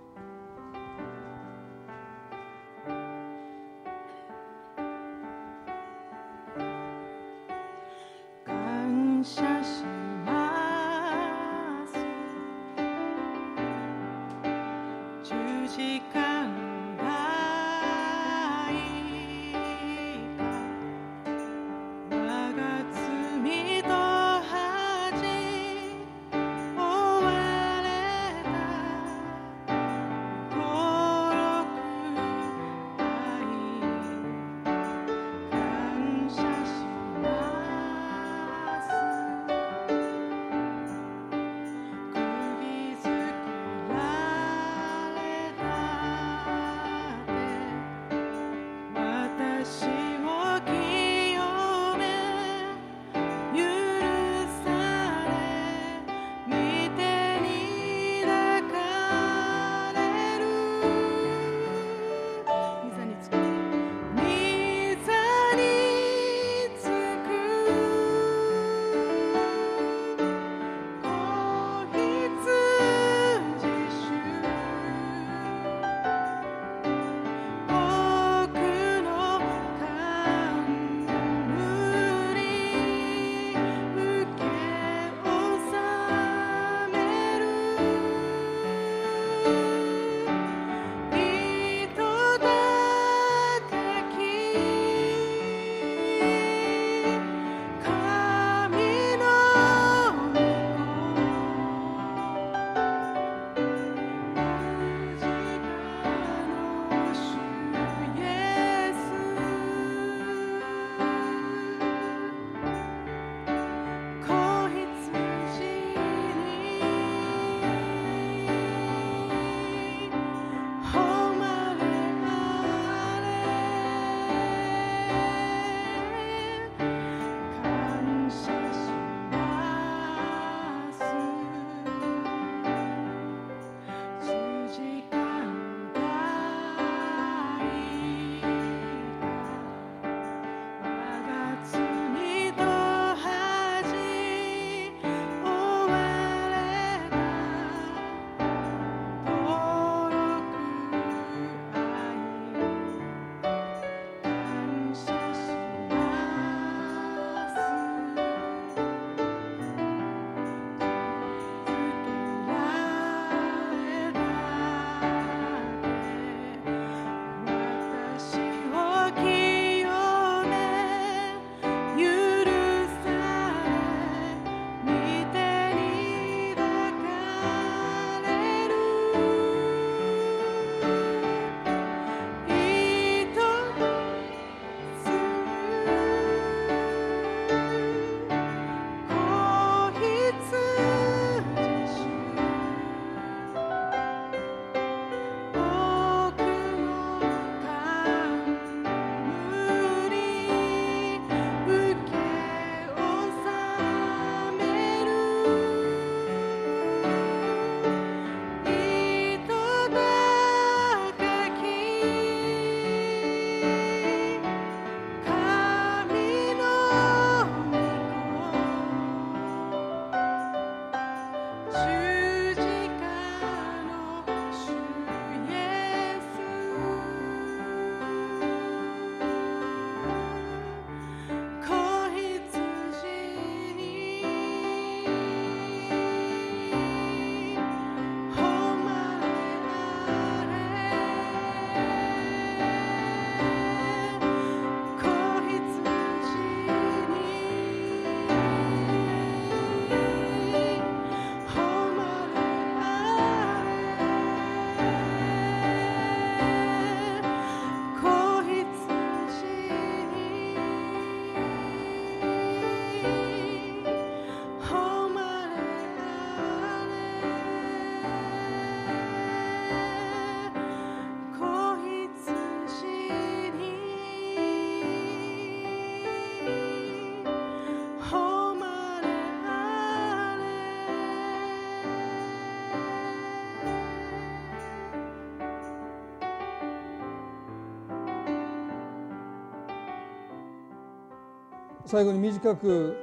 [291.94, 292.98] 最後に短く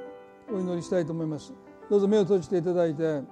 [0.52, 1.54] お祈りしたいと思います。
[1.88, 3.22] どうぞ目を閉じていただいて。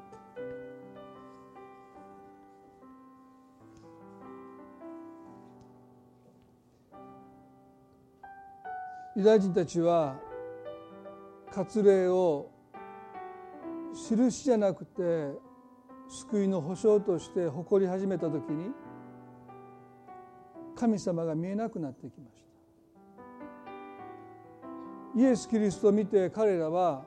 [9.17, 10.15] ユダヤ人たちは
[11.51, 12.49] 割礼を
[13.93, 15.33] 印じゃなくて
[16.09, 18.71] 救いの保証として誇り始めた時に
[20.77, 22.48] 神様が見えなくなってきました。
[25.17, 27.05] イエス・キリストを見て彼らは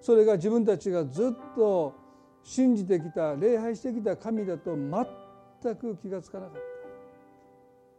[0.00, 1.94] それが自分たちがずっと
[2.42, 6.68] 信じてきた礼拝してきた神だと全く気が付かなかった。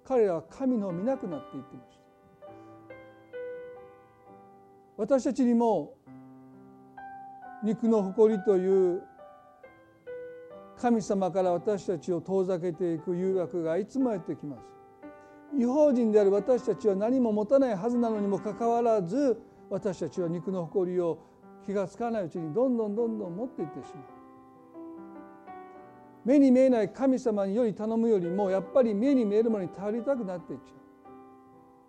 [0.09, 1.99] 彼らは神のを見なくなっていってました。
[4.97, 5.93] 私たちにも
[7.63, 9.03] 肉の誇りという
[10.77, 14.78] 神様から私たちを遠ざけていく誘惑がいつもやってきます。
[15.57, 21.19] 違法人である私たちは何も持たないはずなのにもかかわらず私たちは肉の誇りを
[21.65, 24.03] 気が付かないうちにどんどんどんどん持っていってしまう。
[26.25, 30.77] 目に見えない神様により頼むよりもやっぱり目に見えるものに頼りたくなっていっちゃう。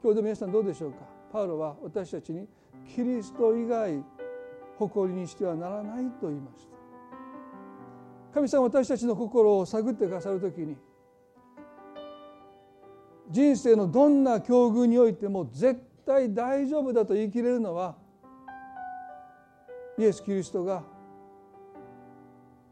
[0.03, 0.99] 今日で皆さんどうでしょうか？
[1.33, 2.49] パウロは私たちに
[2.95, 4.03] キリスト以外
[4.79, 6.71] 誇りにしてはならないと言いました。
[8.33, 10.77] 神様私たちの心を探ってくださる時に
[13.31, 17.97] 人生のどんな境遇においても絶対大丈夫だと言い切れるのは
[19.97, 20.83] イエス・キリストが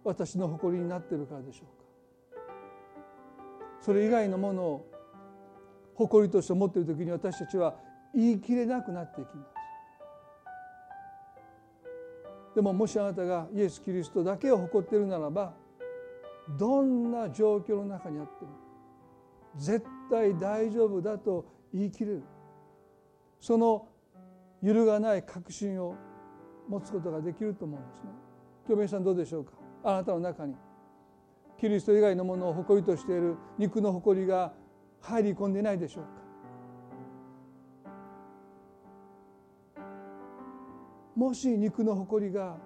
[0.02, 1.78] 私の誇りになっているからでしょうか。
[3.80, 4.90] それ以外のものを
[5.94, 7.76] 誇りとして思っている時に私たちは
[8.14, 9.58] 言い切れなくなっていきます。
[12.54, 15.54] でももしあなたがイエス・キリストだけを誇っているならば
[16.58, 18.50] どんな状況の中にあっても
[19.56, 22.22] 絶対大丈夫だと言い切れる。
[23.40, 23.88] その
[24.62, 25.94] 揺るがない確信を
[26.68, 28.10] 持つことができると思うんですね。
[28.66, 29.52] 今日皆さんどうでしょうか？
[29.84, 30.54] あなたの中に。
[31.58, 34.52] キリスト以外のものを誇りとしている肉の誇りが
[35.00, 36.10] 入り込んでいないでしょうか？
[41.16, 42.56] もし肉の誇りが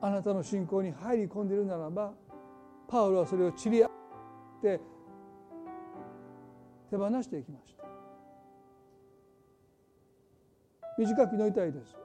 [0.00, 2.14] あなたの信仰に入り込んでいるならば
[2.88, 3.90] パウロはそれを散り合っ
[4.62, 4.80] て
[6.90, 7.84] 手放していきました。
[10.98, 11.96] 短く祈りたいです。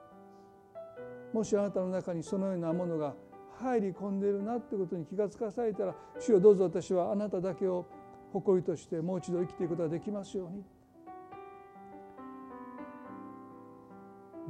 [1.33, 3.15] もしあなたの中にそのようなものが
[3.59, 7.85] 入り込んでいるなってことに気がつかされたら主よどうぞ私はあなただけを
[8.31, 10.63] 誇りとしてもう一度生きていくことができますように。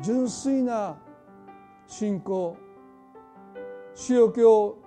[0.01, 0.97] 純粋な
[1.87, 2.57] 信仰
[4.09, 4.77] 塩気を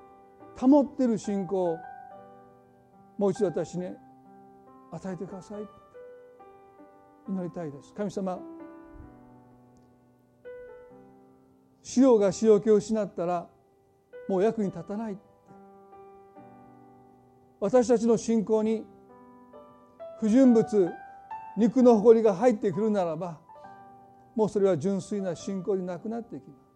[0.59, 1.79] 保っている信仰
[3.17, 3.89] もう一度私に
[4.93, 5.69] 与えてください。
[7.29, 7.93] 祈りたいです。
[7.95, 8.39] 神様
[11.97, 13.49] 塩が塩気を失ったら
[14.29, 15.19] もう役に立たない。
[17.61, 18.87] 私たちの信仰に
[20.21, 20.93] 不純物
[21.57, 23.41] 肉の誇りが入ってくるならば
[24.37, 26.69] もうそれは純粋な信仰でなくなっていきます。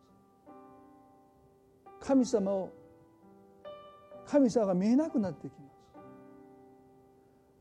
[2.01, 2.73] 神様を
[4.27, 5.62] 神様が見えなくなっていきます。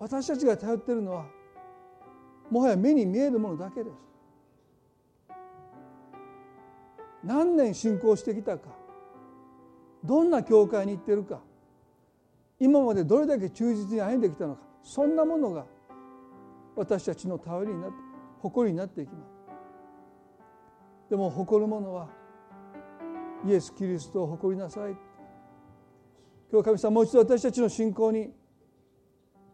[0.01, 1.25] 私たちが頼っているのは
[2.49, 3.95] もはや目に見えるものだけです。
[7.23, 8.69] 何年信仰してきたか
[10.03, 11.39] どんな教会に行ってるか
[12.59, 15.67] 今までどれだけ忠実に歩んできたのかそんなものが
[16.75, 17.95] 私たちの頼りになって
[18.39, 21.11] 誇りになっていきます。
[21.11, 22.09] でも誇る者は
[23.45, 24.95] イエス・キリストを誇りなさい。
[26.51, 28.40] 今日神様もう一度私たちの信仰に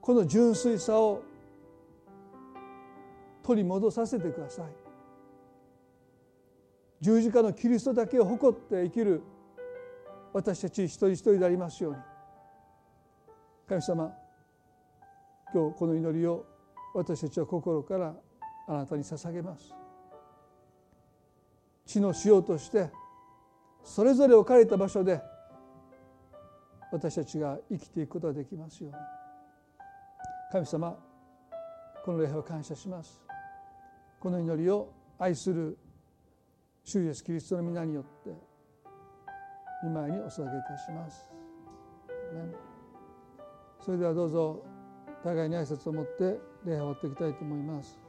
[0.07, 1.21] この純粋さを
[3.43, 4.65] 取り戻させてください。
[7.01, 9.21] 十字架のキリストだけを誇って生きる
[10.31, 11.99] 私たち一人一人でありますように。
[13.67, 14.13] 神様
[15.53, 16.45] 今日この祈りを
[16.93, 18.15] 私たちは心から
[18.69, 19.73] あなたに捧げます。
[21.85, 22.89] 地の塩として
[23.83, 25.21] それぞれ置かれた場所で
[26.93, 29.16] 私たちが生きていくことができますように。
[30.51, 30.97] 神様
[32.05, 33.21] この礼拝を感謝します
[34.19, 35.77] この祈りを愛する
[36.83, 38.31] 主イエスキリストの皆によって
[39.83, 41.29] 御前にお捧げいたします。
[43.85, 44.63] それではどうぞ
[45.23, 48.06] 互いに挨拶を持って礼拝を終わっていきたいと思います。